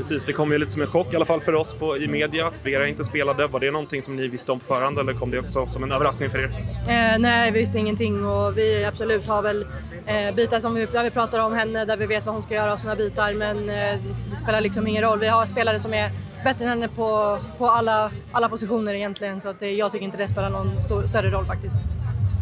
Precis, 0.00 0.24
det 0.24 0.32
kom 0.32 0.52
ju 0.52 0.58
lite 0.58 0.72
som 0.72 0.82
en 0.82 0.88
chock 0.88 1.12
i 1.12 1.16
alla 1.16 1.24
fall 1.24 1.40
för 1.40 1.54
oss 1.54 1.74
på, 1.74 1.96
i 1.96 2.08
media 2.08 2.46
att 2.46 2.66
Vera 2.66 2.88
inte 2.88 3.04
spelade. 3.04 3.46
Var 3.46 3.60
det 3.60 3.70
någonting 3.70 4.02
som 4.02 4.16
ni 4.16 4.28
visste 4.28 4.52
om 4.52 4.60
förhand 4.60 4.98
eller 4.98 5.12
kom 5.12 5.30
det 5.30 5.38
också 5.38 5.66
som 5.66 5.82
en 5.82 5.92
överraskning 5.92 6.30
för 6.30 6.38
er? 6.38 6.50
Eh, 6.88 7.18
nej, 7.18 7.50
vi 7.50 7.60
visste 7.60 7.78
ingenting 7.78 8.24
och 8.24 8.58
vi 8.58 8.84
absolut 8.84 9.28
har 9.28 9.42
väl 9.42 9.66
eh, 10.06 10.34
bitar 10.34 10.60
som 10.60 10.74
vi, 10.74 10.86
där 10.86 11.04
vi 11.04 11.10
pratar 11.10 11.40
om 11.40 11.52
henne, 11.52 11.84
där 11.84 11.96
vi 11.96 12.06
vet 12.06 12.26
vad 12.26 12.34
hon 12.34 12.42
ska 12.42 12.54
göra 12.54 12.72
och 12.72 12.80
sådana 12.80 12.96
bitar. 12.96 13.34
Men 13.34 13.58
eh, 13.58 14.00
det 14.30 14.36
spelar 14.36 14.60
liksom 14.60 14.86
ingen 14.86 15.02
roll. 15.02 15.18
Vi 15.18 15.26
har 15.26 15.46
spelare 15.46 15.80
som 15.80 15.94
är 15.94 16.10
bättre 16.44 16.64
än 16.64 16.70
henne 16.70 16.88
på, 16.88 17.38
på 17.58 17.66
alla, 17.66 18.12
alla 18.32 18.48
positioner 18.48 18.94
egentligen. 18.94 19.40
Så 19.40 19.48
att 19.48 19.60
det, 19.60 19.70
jag 19.70 19.92
tycker 19.92 20.04
inte 20.04 20.18
det 20.18 20.28
spelar 20.28 20.50
någon 20.50 20.80
stor, 20.80 21.06
större 21.06 21.30
roll 21.30 21.44
faktiskt. 21.46 21.76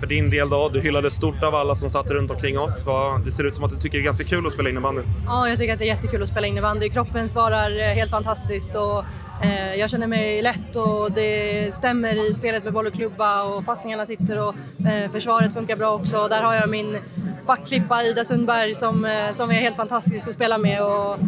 För 0.00 0.06
din 0.06 0.30
del 0.30 0.50
då, 0.50 0.68
du 0.68 0.80
hyllades 0.80 1.14
stort 1.14 1.42
av 1.42 1.54
alla 1.54 1.74
som 1.74 1.90
satt 1.90 2.10
runt 2.10 2.30
omkring 2.30 2.58
oss. 2.58 2.84
Det 3.24 3.30
ser 3.30 3.44
ut 3.44 3.54
som 3.54 3.64
att 3.64 3.70
du 3.70 3.76
tycker 3.76 3.98
det 3.98 4.02
är 4.02 4.04
ganska 4.04 4.24
kul 4.24 4.46
att 4.46 4.52
spela 4.52 4.68
innebandy. 4.68 5.02
Ja, 5.26 5.48
jag 5.48 5.58
tycker 5.58 5.72
att 5.72 5.78
det 5.78 5.84
är 5.84 5.94
jättekul 5.94 6.22
att 6.22 6.28
spela 6.28 6.46
innebandy. 6.46 6.88
Kroppen 6.88 7.28
svarar 7.28 7.80
eh, 7.80 7.94
helt 7.94 8.10
fantastiskt 8.10 8.74
och 8.74 9.04
Eh, 9.42 9.74
jag 9.74 9.90
känner 9.90 10.06
mig 10.06 10.42
lätt 10.42 10.76
och 10.76 11.12
det 11.12 11.74
stämmer 11.74 12.30
i 12.30 12.34
spelet 12.34 12.64
med 12.64 12.72
boll 12.72 12.86
och 12.86 12.92
klubba 12.92 13.42
och 13.42 13.66
passningarna 13.66 14.06
sitter 14.06 14.48
och 14.48 14.54
eh, 14.86 15.10
försvaret 15.10 15.54
funkar 15.54 15.76
bra 15.76 15.94
också. 15.94 16.28
Där 16.28 16.42
har 16.42 16.54
jag 16.54 16.70
min 16.70 16.98
backklippa 17.46 18.02
Ida 18.02 18.24
Sundberg 18.24 18.74
som, 18.74 19.04
eh, 19.04 19.32
som 19.32 19.50
är 19.50 19.54
helt 19.54 19.76
fantastisk 19.76 20.28
att 20.28 20.34
spela 20.34 20.58
med. 20.58 20.82
Och, 20.82 21.18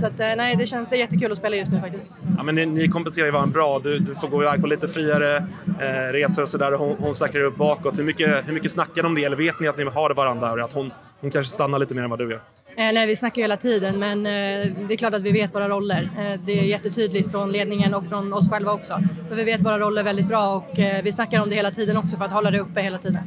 så 0.00 0.06
att, 0.06 0.18
nej, 0.18 0.56
det 0.56 0.66
känns 0.66 0.88
det 0.88 0.96
är 0.96 0.98
jättekul 0.98 1.32
att 1.32 1.38
spela 1.38 1.56
just 1.56 1.72
nu 1.72 1.80
faktiskt. 1.80 2.06
Ja, 2.36 2.42
men 2.42 2.54
ni, 2.54 2.66
ni 2.66 2.88
kompenserar 2.88 3.26
ju 3.26 3.32
varandra 3.32 3.52
bra. 3.52 3.78
Du, 3.78 3.98
du 3.98 4.14
får 4.14 4.28
gå 4.28 4.42
iväg 4.42 4.60
på 4.60 4.66
lite 4.66 4.88
friare 4.88 5.36
eh, 5.80 6.12
resor 6.12 6.42
och 6.42 6.48
sådär. 6.48 6.72
Hon, 6.72 6.96
hon 6.98 7.14
säkrar 7.14 7.42
upp 7.42 7.56
bakåt. 7.56 7.98
Hur 7.98 8.04
mycket, 8.04 8.48
hur 8.48 8.54
mycket 8.54 8.72
snackar 8.72 9.02
ni 9.02 9.08
om 9.08 9.14
det? 9.14 9.24
Eller 9.24 9.36
vet 9.36 9.60
ni 9.60 9.68
att 9.68 9.76
ni 9.76 9.84
har 9.84 10.14
varandra 10.14 10.52
och 10.52 10.60
att 10.60 10.72
hon, 10.72 10.92
hon 11.20 11.30
kanske 11.30 11.52
stannar 11.52 11.78
lite 11.78 11.94
mer 11.94 12.02
än 12.02 12.10
vad 12.10 12.18
du 12.18 12.30
gör? 12.30 12.40
Eh, 12.76 12.92
nej, 12.92 13.06
vi 13.06 13.16
snackar 13.16 13.36
ju 13.36 13.42
hela 13.42 13.56
tiden 13.56 13.98
men 13.98 14.18
eh, 14.18 14.86
det 14.88 14.94
är 14.94 14.96
klart 14.96 15.14
att 15.14 15.22
vi 15.22 15.32
vet 15.32 15.54
våra 15.54 15.68
roller. 15.68 16.10
Eh, 16.18 16.40
det 16.46 16.58
är 16.58 16.64
jättetydligt 16.64 17.30
från 17.30 17.52
ledningen 17.52 17.94
och 17.94 18.08
från 18.08 18.32
oss 18.32 18.50
själva 18.50 18.72
också. 18.72 19.00
Så 19.28 19.34
vi 19.34 19.44
vet 19.44 19.62
våra 19.62 19.78
roller 19.78 20.02
väldigt 20.02 20.26
bra 20.26 20.56
och 20.56 20.78
eh, 20.78 21.02
vi 21.02 21.12
snackar 21.12 21.42
om 21.42 21.50
det 21.50 21.56
hela 21.56 21.70
tiden 21.70 21.96
också 21.96 22.16
för 22.16 22.24
att 22.24 22.32
hålla 22.32 22.50
det 22.50 22.60
uppe 22.60 22.80
hela 22.80 22.98
tiden. 22.98 23.22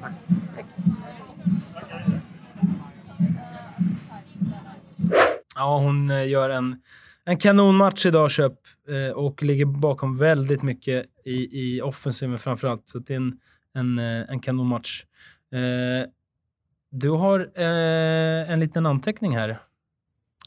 Tack. 0.00 0.12
Ja, 5.54 5.78
hon 5.78 6.10
eh, 6.10 6.28
gör 6.28 6.50
en, 6.50 6.76
en 7.24 7.36
kanonmatch 7.36 8.06
idag, 8.06 8.30
Köp, 8.30 8.52
eh, 8.88 9.16
och 9.16 9.42
ligger 9.42 9.64
bakom 9.64 10.18
väldigt 10.18 10.62
mycket 10.62 11.06
i, 11.24 11.60
i 11.62 11.82
offensiven 11.82 12.38
framför 12.38 12.68
allt. 12.68 12.88
Så 12.88 12.98
det 12.98 13.12
är 13.12 13.16
en, 13.16 13.38
en, 13.74 13.98
eh, 13.98 14.30
en 14.30 14.40
kanonmatch. 14.40 15.04
Eh, 15.52 16.08
du 16.94 17.10
har 17.10 17.40
eh, 17.40 18.52
en 18.52 18.60
liten 18.60 18.86
anteckning 18.86 19.36
här. 19.36 19.58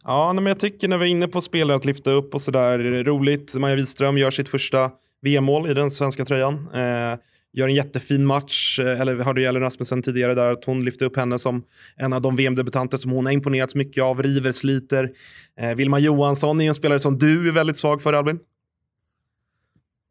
Ja, 0.03 0.33
men 0.33 0.45
jag 0.45 0.59
tycker 0.59 0.87
när 0.87 0.97
vi 0.97 1.05
är 1.05 1.09
inne 1.09 1.27
på 1.27 1.41
spelare 1.41 1.77
att 1.77 1.85
lyfta 1.85 2.11
upp 2.11 2.33
och 2.33 2.41
sådär. 2.41 3.03
Roligt. 3.03 3.55
Maja 3.55 3.75
Wiström 3.75 4.17
gör 4.17 4.31
sitt 4.31 4.49
första 4.49 4.91
VM-mål 5.21 5.69
i 5.69 5.73
den 5.73 5.91
svenska 5.91 6.25
tröjan. 6.25 6.67
Eh, 6.73 7.19
gör 7.53 7.67
en 7.67 7.73
jättefin 7.73 8.25
match. 8.25 8.79
Eh, 8.79 9.01
eller 9.01 9.15
hörde 9.15 9.41
ju 9.41 9.47
Ellen 9.47 9.61
Rasmussen 9.61 10.01
tidigare 10.01 10.33
där 10.33 10.51
att 10.51 10.65
hon 10.65 10.85
lyfte 10.85 11.05
upp 11.05 11.17
henne 11.17 11.39
som 11.39 11.63
en 11.95 12.13
av 12.13 12.21
de 12.21 12.35
VM-debutanter 12.35 12.97
som 12.97 13.11
hon 13.11 13.25
har 13.25 13.33
imponerats 13.33 13.75
mycket 13.75 14.03
av. 14.03 14.23
River, 14.23 14.51
sliter. 14.51 15.11
Eh, 15.59 15.75
Vilma 15.75 15.99
Johansson 15.99 16.59
är 16.59 16.63
ju 16.65 16.67
en 16.67 16.75
spelare 16.75 16.99
som 16.99 17.17
du 17.17 17.47
är 17.47 17.51
väldigt 17.51 17.77
svag 17.77 18.01
för 18.01 18.13
Albin. 18.13 18.39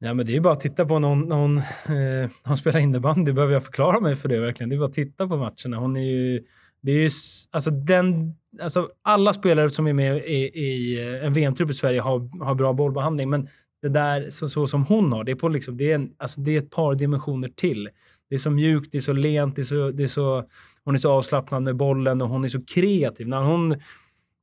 Ja, 0.04 0.14
men 0.14 0.26
det 0.26 0.32
är 0.32 0.34
ju 0.34 0.40
bara 0.40 0.52
att 0.52 0.60
titta 0.60 0.86
på 0.86 0.98
när 0.98 1.08
hon, 1.36 1.58
eh, 1.58 2.30
hon 2.44 2.56
spelar 2.56 2.80
innebandy. 2.80 3.32
Behöver 3.32 3.54
jag 3.54 3.64
förklara 3.64 4.00
mig 4.00 4.16
för 4.16 4.28
det 4.28 4.40
verkligen? 4.40 4.70
Det 4.70 4.76
är 4.76 4.78
bara 4.78 4.86
att 4.86 4.92
titta 4.92 5.28
på 5.28 5.36
matcherna. 5.36 5.76
Hon 5.76 5.96
är 5.96 6.02
ju... 6.02 6.44
Det 6.80 6.92
är 6.92 6.96
ju 6.96 7.10
alltså 7.50 7.70
den, 7.70 8.34
alltså 8.62 8.88
alla 9.02 9.32
spelare 9.32 9.70
som 9.70 9.86
är 9.86 9.92
med 9.92 10.16
i, 10.16 10.60
i 10.64 11.00
eh, 11.00 11.26
en 11.26 11.32
VM-trupp 11.32 11.70
i 11.70 11.74
Sverige 11.74 12.00
har, 12.00 12.44
har 12.44 12.54
bra 12.54 12.72
bollbehandling, 12.72 13.30
men 13.30 13.48
det 13.82 13.88
där 13.88 14.30
så, 14.30 14.48
så 14.48 14.66
som 14.66 14.84
hon 14.84 15.12
har, 15.12 15.24
det 15.24 15.32
är, 15.32 15.36
på 15.36 15.48
liksom, 15.48 15.76
det, 15.76 15.90
är 15.90 15.94
en, 15.94 16.10
alltså 16.18 16.40
det 16.40 16.54
är 16.54 16.58
ett 16.58 16.70
par 16.70 16.94
dimensioner 16.94 17.48
till. 17.48 17.88
Det 18.30 18.34
är 18.34 18.38
så 18.38 18.50
mjukt, 18.50 18.92
det 18.92 18.98
är 18.98 19.02
så 19.02 19.12
lent, 19.12 19.56
det 19.56 19.62
är 19.62 19.64
så, 19.64 19.90
det 19.90 20.02
är 20.02 20.06
så, 20.08 20.44
hon 20.84 20.94
är 20.94 20.98
så 20.98 21.10
avslappnad 21.10 21.62
med 21.62 21.76
bollen 21.76 22.22
och 22.22 22.28
hon 22.28 22.44
är 22.44 22.48
så 22.48 22.64
kreativ. 22.64 23.28
När 23.28 23.42
hon, 23.42 23.76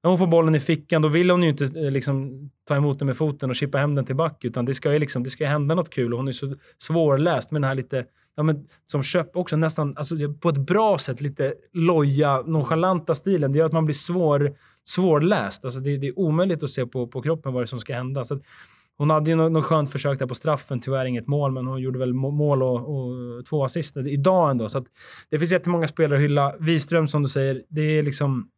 när 0.04 0.10
hon 0.10 0.18
får 0.18 0.28
bollen 0.28 0.56
i 0.56 0.60
fickan, 0.60 1.02
då 1.02 1.08
vill 1.08 1.30
hon 1.30 1.44
ju 1.44 1.50
inte 1.50 1.64
eh, 1.64 1.92
liksom, 1.92 2.50
ta 2.68 2.76
emot 2.76 3.00
den 3.00 3.06
med 3.06 3.18
foten 3.18 3.50
och 3.50 3.56
chippa 3.56 3.78
hem 3.78 3.96
den 3.96 4.06
till 4.06 4.16
back, 4.16 4.46
utan 4.46 4.66
det 4.66 4.74
ska 4.74 4.94
ju 4.94 5.00
liksom, 5.00 5.24
det 5.24 5.30
ska 5.30 5.48
hända 5.48 5.76
något 5.76 5.90
kul 5.90 6.14
och 6.14 6.20
hon 6.20 6.28
är 6.28 6.32
så 6.32 6.56
svårläst 6.78 7.52
med 7.52 7.62
den 7.62 7.68
här 7.68 7.76
lite, 7.76 8.06
ja, 8.36 8.44
men, 8.44 8.68
som 8.86 9.04
köp 9.04 9.36
också 9.36 9.56
nästan, 9.56 9.98
alltså, 9.98 10.16
på 10.42 10.50
ett 10.50 10.58
bra 10.58 10.98
sätt, 10.98 11.22
lite 11.22 11.54
loja, 11.74 12.42
nonchalanta 12.42 13.16
stilen. 13.16 13.52
Det 13.52 13.60
gör 13.60 13.66
att 13.66 13.74
man 13.74 13.86
blir 13.86 13.96
svår, 13.96 14.54
svårläst. 14.86 15.66
Alltså, 15.66 15.80
det, 15.80 15.98
det 15.98 16.08
är 16.08 16.20
omöjligt 16.20 16.64
att 16.64 16.70
se 16.70 16.86
på, 16.86 17.08
på 17.08 17.22
kroppen 17.22 17.54
vad 17.54 17.62
det 17.62 17.66
är 17.66 17.68
som 17.68 17.80
ska 17.80 17.96
hända. 17.96 18.24
Så 18.24 18.34
att, 18.34 18.42
hon 18.98 19.10
hade 19.10 19.30
ju 19.30 19.36
något, 19.36 19.52
något 19.52 19.66
skönt 19.66 19.92
försök 19.92 20.20
där 20.20 20.28
på 20.28 20.36
straffen, 20.36 20.80
tyvärr 20.80 21.06
inget 21.06 21.28
mål, 21.28 21.52
men 21.52 21.68
hon 21.68 21.82
gjorde 21.82 22.00
väl 22.00 22.14
mål 22.14 22.64
och, 22.64 22.76
och 22.76 23.46
två 23.46 23.64
assister 23.64 24.08
idag 24.08 24.52
ändå. 24.52 24.70
Så 24.70 24.78
att 24.78 24.86
det 25.30 25.40
finns 25.40 25.52
jättemånga 25.52 25.88
spelare 25.88 26.18
att 26.20 26.24
hylla. 26.24 26.56
Wiström, 26.60 27.08
som 27.08 27.22
du 27.22 27.30
säger, 27.30 27.64
det 27.70 27.82
är 27.82 28.04
liksom... 28.04 28.50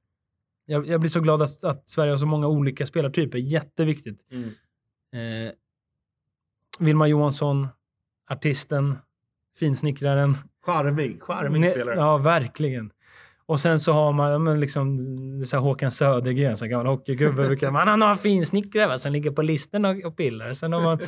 Jag, 0.65 0.87
jag 0.87 0.99
blir 0.99 1.09
så 1.09 1.19
glad 1.19 1.41
att, 1.41 1.63
att 1.63 1.89
Sverige 1.89 2.11
har 2.11 2.17
så 2.17 2.25
många 2.25 2.47
olika 2.47 2.85
spelartyper. 2.85 3.37
Jätteviktigt. 3.37 4.19
Eh, 5.13 5.53
Vilma 6.79 7.07
Johansson, 7.07 7.67
artisten, 8.29 8.97
finsnickraren. 9.59 10.35
Charmig, 10.65 11.21
charmig 11.21 11.69
spelare. 11.69 11.95
Ja, 11.95 12.17
verkligen. 12.17 12.91
Och 13.45 13.59
sen 13.59 13.79
så 13.79 13.91
har 13.91 14.11
man 14.11 14.31
ja, 14.31 14.37
men 14.37 14.59
liksom, 14.59 15.43
så 15.45 15.55
här 15.55 15.61
Håkan 15.63 15.91
Södergren, 15.91 16.57
så 16.57 16.65
här 16.65 16.69
gammal 16.69 16.87
hockeygubbe. 16.87 17.71
man 17.71 17.87
han 17.87 18.01
har 18.01 18.15
finsnickrare 18.15 18.87
va, 18.87 18.97
som 18.97 19.11
ligger 19.11 19.31
på 19.31 19.41
listan 19.41 19.85
och, 19.85 20.05
och 20.05 20.17
pillar. 20.17 20.53
Sen 20.53 20.73
har 20.73 20.81
man, 20.81 20.99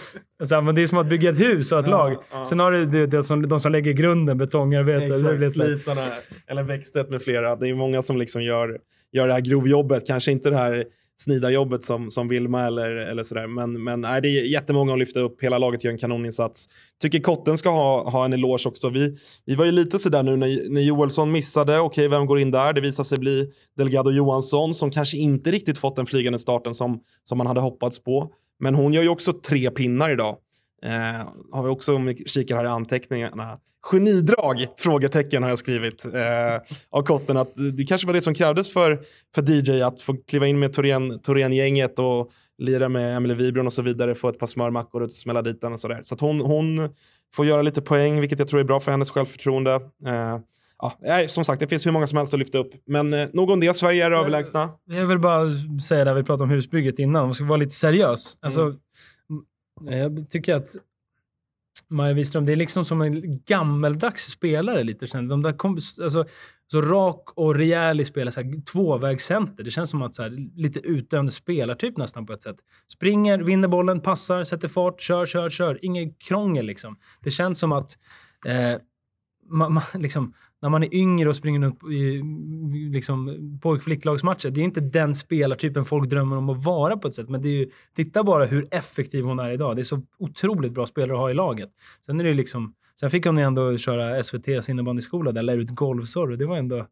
så 0.44 0.56
här, 0.56 0.62
men 0.62 0.76
det 0.76 0.82
är 0.82 0.88
som 0.88 0.98
att 0.98 1.08
bygga 1.08 1.30
ett 1.30 1.40
hus 1.40 1.72
och 1.72 1.80
ett 1.80 1.88
lag. 1.88 2.18
Sen 2.50 2.60
har 2.60 2.72
du 2.72 2.86
det, 2.86 3.08
det 3.08 3.24
som, 3.24 3.48
de 3.48 3.60
som 3.60 3.72
lägger 3.72 3.92
grunden, 3.92 4.38
betongarbetare. 4.38 5.46
Exakt, 5.46 5.54
slitarna, 5.54 6.02
eller 6.48 6.64
Bäckstedt 6.64 7.10
med 7.10 7.22
flera. 7.22 7.56
Det 7.56 7.70
är 7.70 7.76
många 7.76 8.02
som 8.02 8.18
liksom 8.18 8.44
gör, 8.44 8.80
göra 9.16 9.28
det 9.28 9.34
här 9.34 9.42
grovjobbet. 9.42 10.08
Kanske 10.08 10.32
inte 10.32 10.50
det 10.50 10.58
här 10.58 10.86
snidarjobbet 11.18 11.84
som, 11.84 12.12
som 12.12 12.28
Vilma 12.28 12.66
eller, 12.66 12.90
eller 12.90 13.24
sådär. 13.24 13.48
Men, 13.48 13.84
men 13.84 14.02
nej, 14.02 14.22
det 14.22 14.28
är 14.28 14.44
jättemånga 14.44 14.94
att 14.94 15.00
lyfta 15.00 15.20
upp. 15.20 15.44
Hela 15.44 15.58
laget 15.58 15.84
gör 15.84 15.92
en 15.92 15.98
kanoninsats. 15.98 16.70
Tycker 17.02 17.20
Kotten 17.20 17.58
ska 17.58 17.70
ha, 17.70 18.10
ha 18.10 18.26
en 18.26 18.34
eloge 18.34 18.68
också. 18.68 18.90
Vi, 18.90 19.18
vi 19.46 19.56
var 19.56 19.66
ju 19.66 19.72
lite 19.72 20.00
sådär 20.00 20.24
nu 20.24 20.38
när, 20.38 20.70
när 20.70 20.82
Joelsson 20.82 21.32
missade. 21.32 21.80
Okej, 21.80 22.08
vem 22.08 22.26
går 22.26 22.40
in 22.40 22.52
där? 22.52 22.74
Det 22.74 22.82
visar 22.82 23.04
sig 23.04 23.18
bli 23.18 23.52
Delgado 23.78 24.12
Johansson 24.12 24.74
som 24.74 24.92
kanske 24.92 25.18
inte 25.18 25.52
riktigt 25.52 25.78
fått 25.78 25.96
den 25.96 26.06
flygande 26.06 26.40
starten 26.40 26.74
som, 26.74 27.00
som 27.24 27.38
man 27.38 27.48
hade 27.48 27.62
hoppats 27.62 28.04
på. 28.04 28.32
Men 28.60 28.76
hon 28.76 28.94
gör 28.94 29.04
ju 29.04 29.10
också 29.10 29.34
tre 29.34 29.72
pinnar 29.72 30.10
idag. 30.10 30.38
Eh, 30.86 31.28
har 31.52 31.64
vi 31.64 31.70
också, 31.70 31.96
om 31.96 32.06
vi 32.06 32.16
kikar 32.26 32.56
här 32.58 32.66
i 32.66 32.68
anteckningarna, 32.68 33.60
genidrag? 33.92 34.68
Frågetecken 34.78 35.44
har 35.44 35.50
jag 35.50 35.60
skrivit 35.60 36.06
eh, 36.06 36.76
av 36.90 37.04
Kotten. 37.04 37.38
Att 37.38 37.54
det 37.78 37.84
kanske 37.84 38.08
var 38.08 38.14
det 38.14 38.22
som 38.22 38.34
krävdes 38.34 38.74
för, 38.74 39.00
för 39.36 39.50
DJ 39.50 39.82
att 39.82 40.02
få 40.02 40.18
kliva 40.28 40.48
in 40.48 40.60
med 40.60 40.72
Torén- 40.76 41.20
Torén-gänget 41.20 42.00
och 42.00 42.32
lira 42.58 42.90
med 42.90 43.18
Emelie 43.18 43.36
Wibron 43.36 43.66
och 43.66 43.74
så 43.74 43.82
vidare, 43.82 44.16
få 44.16 44.30
ett 44.30 44.40
par 44.40 44.48
smörmackor 44.48 45.02
och 45.02 45.12
smälla 45.12 45.42
dit 45.42 45.62
den 45.62 45.74
och 45.74 45.80
sådär. 45.80 46.00
Så 46.04 46.16
att 46.16 46.22
hon, 46.22 46.40
hon 46.42 46.90
får 47.36 47.46
göra 47.46 47.62
lite 47.62 47.82
poäng, 47.82 48.20
vilket 48.20 48.40
jag 48.40 48.48
tror 48.48 48.60
är 48.60 48.64
bra 48.64 48.80
för 48.80 48.92
hennes 48.92 49.10
självförtroende. 49.10 49.74
Eh, 50.06 50.40
ja, 51.02 51.28
som 51.28 51.46
sagt, 51.46 51.60
det 51.60 51.68
finns 51.68 51.86
hur 51.86 51.92
många 51.92 52.08
som 52.08 52.18
helst 52.18 52.34
att 52.34 52.40
lyfta 52.40 52.58
upp. 52.58 52.72
Men 52.88 53.14
eh, 53.14 53.28
nog 53.34 53.50
om 53.50 53.60
det, 53.60 53.74
Sverige 53.74 54.06
är 54.06 54.12
överlägsna. 54.12 54.70
Jag 54.86 55.06
vill 55.06 55.20
bara 55.20 55.52
säga 55.88 56.06
det 56.06 56.14
vi 56.14 56.24
pratade 56.24 56.44
om 56.44 56.50
husbygget 56.50 57.00
innan, 57.00 57.22
om 57.22 57.28
man 57.28 57.34
ska 57.34 57.44
vara 57.44 57.58
lite 57.58 57.76
seriös. 57.76 58.38
Alltså, 58.42 58.62
mm. 58.62 58.78
Eh, 59.90 59.98
jag 59.98 60.30
tycker 60.30 60.56
att 60.56 60.68
Maja 61.88 62.14
Wiström, 62.14 62.46
det 62.46 62.52
är 62.52 62.56
liksom 62.56 62.86
som 62.86 63.02
en 63.02 63.42
gammeldags 63.46 64.32
spelare 64.32 64.84
lite. 64.84 65.06
De 65.06 65.42
där 65.42 65.58
kom, 65.58 65.80
alltså, 66.02 66.26
så 66.68 66.82
rak 66.82 67.30
och 67.36 67.56
rejäl 67.56 68.02
i 68.02 68.06
spelet, 68.06 68.34
så 68.34 68.42
här, 68.42 68.62
tvåvägscenter. 68.72 69.64
Det 69.64 69.72
känns 69.72 69.90
som 69.90 70.02
att 70.02 70.16
så 70.16 70.24
här, 70.24 70.30
lite 70.56 70.80
utdöende 70.80 71.32
spelartyp 71.32 71.98
nästan 71.98 72.26
på 72.26 72.34
ett 72.34 72.42
sätt. 72.42 72.58
Springer, 72.94 73.40
vinner 73.40 73.68
bollen, 73.68 74.02
passar, 74.02 74.44
sätter 74.44 74.68
fart, 74.68 75.02
kör, 75.02 75.26
kör, 75.26 75.50
kör. 75.50 75.86
Inget 75.86 76.20
krångel 76.20 76.66
liksom. 76.66 76.98
Det 77.22 77.32
känns 77.32 77.60
som 77.60 77.72
att 77.72 77.98
eh, 78.46 78.82
man, 79.50 79.74
man, 79.74 79.84
liksom, 79.94 80.34
när 80.62 80.70
man 80.70 80.84
är 80.84 80.94
yngre 80.94 81.30
och 81.30 81.36
springer 81.36 81.68
upp 81.68 81.84
i 81.84 82.22
liksom, 82.92 83.60
pojk 83.62 83.84
flicklagsmatcher, 83.84 84.50
det 84.50 84.62
är 84.62 84.64
inte 84.64 84.82
den 84.82 85.16
spelartypen 85.16 85.86
folk 85.86 86.10
drömmer 86.10 86.38
om 86.38 86.50
att 86.50 86.64
vara 86.64 86.98
på 86.98 87.08
ett 87.08 87.14
sätt. 87.14 87.30
Men 87.30 87.42
det 87.42 87.48
är 87.48 87.58
ju, 87.58 87.70
titta 87.96 88.24
bara 88.24 88.46
hur 88.46 88.68
effektiv 88.72 89.24
hon 89.24 89.40
är 89.40 89.52
idag. 89.52 89.76
Det 89.76 89.82
är 89.82 89.84
så 89.84 90.02
otroligt 90.20 90.72
bra 90.72 90.86
spelare 90.86 91.14
att 91.14 91.20
ha 91.22 91.32
i 91.32 91.34
laget. 91.34 91.70
Sen 92.06 92.20
är 92.20 92.24
det 92.24 92.34
liksom 92.34 92.74
Sen 93.00 93.10
fick 93.10 93.26
hon 93.26 93.38
ju 93.38 93.44
ändå 93.44 93.78
köra 93.78 94.18
SVTs 94.18 94.70
innebandyskola 94.70 95.32
där, 95.32 95.42
lära 95.42 95.56
ut 95.56 95.70
golvsorr. 95.70 96.28
Det 96.28 96.46
var 96.46 96.58
ändå, 96.58 96.88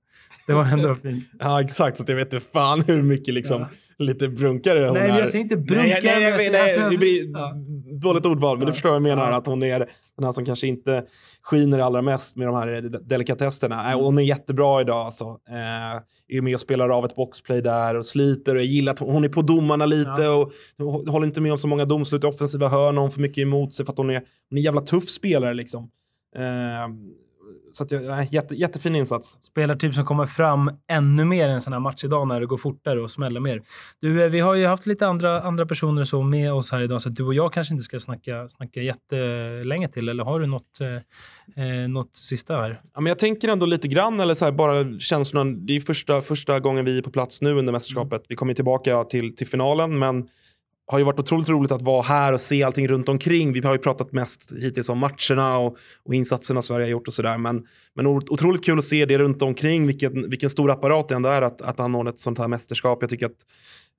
det 0.47 0.54
var 0.54 0.65
ändå 0.65 0.95
fint. 1.02 1.23
Ja, 1.39 1.62
exakt. 1.62 1.97
Så 1.97 2.04
jag 2.08 2.15
vet 2.15 2.34
inte 2.34 2.45
fan 2.54 2.82
hur 2.82 3.02
mycket 3.02 3.34
liksom, 3.34 3.62
Ja. 3.62 3.69
Lite 3.97 4.27
brunkare 4.27 4.86
hon 4.86 4.93
Nej, 4.93 5.10
är. 5.10 5.19
jag 5.19 5.29
säger 5.29 5.43
inte 5.43 5.58
brunkare, 5.58 5.88
Nej, 5.88 5.99
nej, 6.03 6.23
jag 6.23 6.29
nej, 6.29 6.39
säger 6.39 6.51
nej, 6.51 6.62
alltså- 6.75 6.89
det 6.89 6.97
blir 6.97 7.32
Ja. 7.34 7.53
dåligt 8.01 8.25
ordval, 8.25 8.58
men 8.58 8.67
du 8.67 8.73
förstår 8.73 8.89
vad 8.89 8.95
jag 8.95 9.01
menar. 9.03 9.32
Att 9.32 9.45
hon 9.45 9.63
är 9.63 9.79
den 10.17 10.25
här 10.25 10.32
som 10.32 10.45
kanske 10.45 10.67
inte 10.67 11.03
skiner 11.41 11.79
allra 11.79 12.01
mest 12.01 12.36
med 12.36 12.47
de 12.47 12.56
här 12.56 12.82
de- 12.82 12.97
delikatesserna. 13.08 13.86
Mm. 13.91 14.03
Hon 14.06 14.17
är 14.17 14.21
jättebra 14.23 14.82
idag 14.82 15.06
alltså. 15.06 15.25
Eh, 15.49 16.38
är 16.38 16.41
med 16.41 16.53
och 16.53 16.60
spelar 16.60 16.89
av 16.89 17.06
ett 17.06 17.15
boxplay 17.15 17.62
där 17.62 17.95
och 17.95 18.06
sliter. 18.06 18.56
Och 18.56 18.62
jag 18.62 18.67
gillar 18.67 18.93
att 18.93 18.99
hon 18.99 19.10
hon 19.13 19.23
är 19.23 19.29
på 19.29 19.41
domarna 19.41 19.86
lite 19.86 20.10
Ja. 20.17 20.36
och 20.36 20.51
hon 20.77 21.08
håller 21.08 21.27
inte 21.27 21.41
med 21.41 21.51
om 21.51 21.58
så 21.58 21.67
många 21.67 21.86
domslut 21.86 22.23
i 22.23 22.27
offensiva 22.27 22.67
hörn. 22.67 22.97
Hon 22.97 23.12
får 23.12 23.21
mycket 23.21 23.41
emot 23.41 23.73
sig 23.73 23.86
för 23.86 23.91
att 23.91 23.97
hon 23.97 24.10
är, 24.10 24.13
hon 24.13 24.58
är 24.58 24.60
en 24.60 24.63
jävla 24.63 24.82
tuff 24.82 25.10
spelare 25.10 25.53
liksom. 25.53 25.89
Eh, 26.36 26.43
så 27.76 27.84
att 27.84 27.92
jag, 27.92 28.26
jätte, 28.26 28.56
jättefin 28.56 28.96
insats. 28.96 29.38
spelartyp 29.42 29.96
som 29.96 30.06
kommer 30.06 30.26
fram 30.26 30.72
ännu 30.88 31.26
mer 31.26 31.48
i 31.48 31.52
en 31.52 31.62
sån 31.62 31.74
här 31.74 31.80
match 31.80 32.04
idag 32.04 32.28
när 32.28 32.40
det 32.40 32.46
går 32.46 32.58
fortare 32.58 33.02
och 33.02 33.12
smäller 33.12 33.40
mer. 33.40 33.62
Du, 34.02 34.24
eh, 34.24 34.30
vi 34.30 34.40
har 34.40 34.56
ju 34.56 34.66
haft 34.66 34.86
lite 34.86 35.08
andra, 35.08 35.42
andra 35.42 35.66
personer 35.66 36.04
så 36.04 36.22
med 36.22 36.54
oss 36.54 36.72
här 36.72 36.82
idag, 36.82 37.02
så 37.02 37.10
du 37.10 37.24
och 37.24 37.34
jag 37.34 37.54
kanske 37.54 37.74
inte 37.74 37.84
ska 37.84 38.00
snacka, 38.00 38.50
snacka 38.50 38.82
jättelänge 38.82 39.88
till, 39.88 40.10
eller 40.10 40.24
har 40.24 40.40
du 40.40 40.48
något, 40.48 40.80
eh, 40.82 41.64
eh, 41.66 41.90
något 41.90 42.16
sista 42.16 42.56
här? 42.56 42.82
Ja, 42.94 43.02
men 43.02 43.10
jag 43.10 43.20
tänker 43.20 43.48
ändå 43.48 43.66
lite 43.66 43.88
grann, 43.88 44.20
eller 44.20 44.34
så 44.34 44.46
här, 44.46 44.52
bara 44.52 45.00
känslan. 45.00 45.66
Det 45.66 45.76
är 45.76 45.80
första, 45.80 46.22
första 46.22 46.60
gången 46.60 46.86
vi 46.86 46.98
är 46.98 47.02
på 47.02 47.12
plats 47.12 47.42
nu 47.42 47.54
under 47.54 47.74
mästerskapet. 47.74 48.24
Vi 48.30 48.36
kommer 48.36 48.54
tillbaka 48.54 49.04
till, 49.04 49.36
till 49.36 49.48
finalen, 49.48 50.00
men 50.00 50.28
har 50.88 50.98
ju 50.98 51.04
varit 51.06 51.19
otroligt 51.19 51.50
roligt 51.50 51.72
att 51.72 51.82
vara 51.82 52.02
här 52.02 52.34
och 52.34 52.41
se 52.41 52.63
allting 52.63 52.88
runt 52.88 53.10
omkring. 53.10 53.54
Vi 53.54 53.60
har 53.60 53.74
ju 53.74 53.80
pratat 53.80 54.12
mest 54.12 54.52
hittills 54.62 54.89
om 54.89 54.98
matcherna 54.98 55.58
och, 55.58 55.78
och 56.04 56.13
insatserna 56.13 56.62
Sverige 56.62 56.86
har 56.86 56.89
gjort 56.89 57.08
och 57.08 57.13
sådär. 57.13 57.38
Men, 57.38 57.65
men 57.96 58.08
otroligt 58.08 58.65
kul 58.65 58.78
att 58.78 58.84
se 58.84 59.06
det 59.06 59.17
runt 59.17 59.41
omkring, 59.41 59.88
vilken, 59.88 60.30
vilken 60.30 60.50
stor 60.50 60.72
apparat 60.72 61.08
det 61.08 61.15
ändå 61.15 61.30
är 61.30 61.41
att, 61.41 61.62
att 61.62 61.80
anordna 61.80 62.12
ett 62.12 62.19
sånt 62.19 62.38
här 62.38 62.48
mästerskap. 62.48 62.98
Jag 63.02 63.10
tycker 63.10 63.26
att 63.26 63.38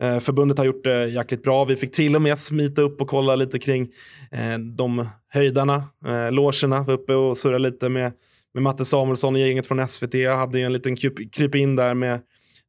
eh, 0.03 0.21
förbundet 0.21 0.59
har 0.59 0.65
gjort 0.65 0.85
det 0.85 1.07
jäkligt 1.09 1.43
bra. 1.43 1.65
Vi 1.65 1.77
fick 1.77 1.93
till 1.93 2.17
och 2.17 2.23
med 2.23 2.39
smita 2.39 2.83
upp 2.83 3.01
och 3.01 3.09
kolla 3.09 3.37
lite 3.37 3.59
kring 3.59 3.89
eh, 4.33 4.59
de 4.59 5.09
höjdarna, 5.29 5.85
eh, 6.07 6.33
logerna, 6.33 6.83
var 6.83 6.95
uppe 6.95 7.15
och 7.15 7.37
surra 7.37 7.59
lite 7.59 7.89
med 7.89 8.13
med 8.55 8.63
Matte 8.63 8.85
Samuelsson 8.85 9.35
och 9.35 9.41
gänget 9.41 9.67
från 9.67 9.89
SVT. 9.89 10.15
Jag 10.15 10.37
hade 10.37 10.59
ju 10.59 10.65
en 10.65 10.73
liten 10.73 10.97
kryp, 10.97 11.33
kryp 11.33 11.55
in 11.55 11.77
där 11.77 11.95
med, 11.95 12.21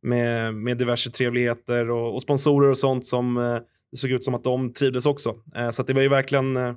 med, 0.02 0.54
med 0.54 0.78
diverse 0.78 1.12
trevligheter 1.12 1.90
och, 1.90 2.14
och 2.14 2.22
sponsorer 2.22 2.70
och 2.70 2.78
sånt 2.78 3.06
som 3.06 3.38
eh, 3.38 3.58
det 3.96 4.00
såg 4.00 4.12
ut 4.12 4.24
som 4.24 4.36
att 4.36 4.44
de 4.44 4.74
trivdes 4.74 5.06
också. 5.06 5.36
Eh, 5.56 5.70
så 5.70 5.84
det 5.84 5.94
var 5.94 6.02
ju 6.02 6.08
verkligen 6.08 6.58
eh, 6.58 6.74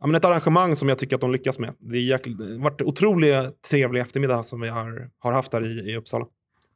ja, 0.00 0.06
men 0.06 0.14
ett 0.14 0.24
arrangemang 0.24 0.76
som 0.76 0.88
jag 0.88 0.98
tycker 0.98 1.14
att 1.14 1.20
de 1.20 1.32
lyckas 1.32 1.58
med. 1.58 1.74
Det, 1.78 2.10
har 2.10 2.62
varit 2.62 2.82
otroligt 2.82 3.62
trevlig 3.70 4.00
eftermiddag 4.00 4.42
som 4.42 4.60
vi 4.60 4.68
har, 4.68 5.10
har 5.18 5.32
haft 5.32 5.52
här 5.52 5.66
i, 5.66 5.90
i 5.90 5.96
Uppsala. 5.96 6.26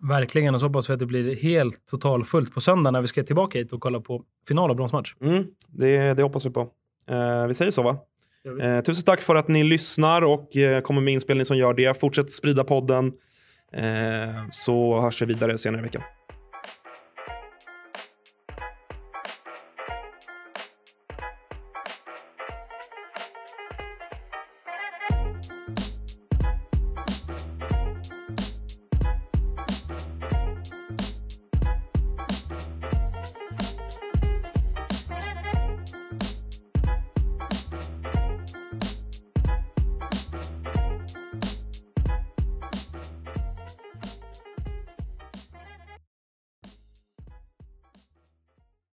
Verkligen, 0.09 0.55
och 0.55 0.61
så 0.61 0.67
hoppas 0.67 0.91
vi 0.91 0.95
att 0.95 1.01
det 1.01 1.07
blir 1.07 1.37
helt 1.37 1.87
totalfullt 1.87 2.55
på 2.55 2.61
söndag 2.61 2.91
när 2.91 3.01
vi 3.01 3.09
ska 3.09 3.23
tillbaka 3.23 3.59
hit 3.59 3.73
och 3.73 3.81
kolla 3.81 4.01
på 4.01 4.23
final 4.49 4.71
och 4.71 4.77
bronsmatch. 4.77 5.15
Mm, 5.21 5.45
det, 5.69 6.15
det 6.15 6.23
hoppas 6.23 6.47
vi 6.47 6.51
på. 6.51 6.61
Eh, 7.09 7.47
vi 7.47 7.55
säger 7.55 7.71
så 7.71 7.83
va? 7.83 7.99
Eh, 8.61 8.81
tusen 8.81 9.05
tack 9.05 9.23
för 9.23 9.35
att 9.35 9.49
ni 9.49 9.65
lyssnar 9.65 10.23
och 10.23 10.57
eh, 10.57 10.81
kommer 10.81 11.01
med 11.01 11.15
inspelning 11.15 11.47
som 11.47 11.57
gör 11.57 11.75
det. 11.75 12.01
Fortsätt 12.01 12.33
sprida 12.33 12.65
podden 12.65 13.13
eh, 13.73 14.49
så 14.51 15.01
hörs 15.01 15.23
vi 15.23 15.27
vidare 15.27 15.59
senare 15.59 15.81
i 15.81 15.83
veckan. 15.83 16.03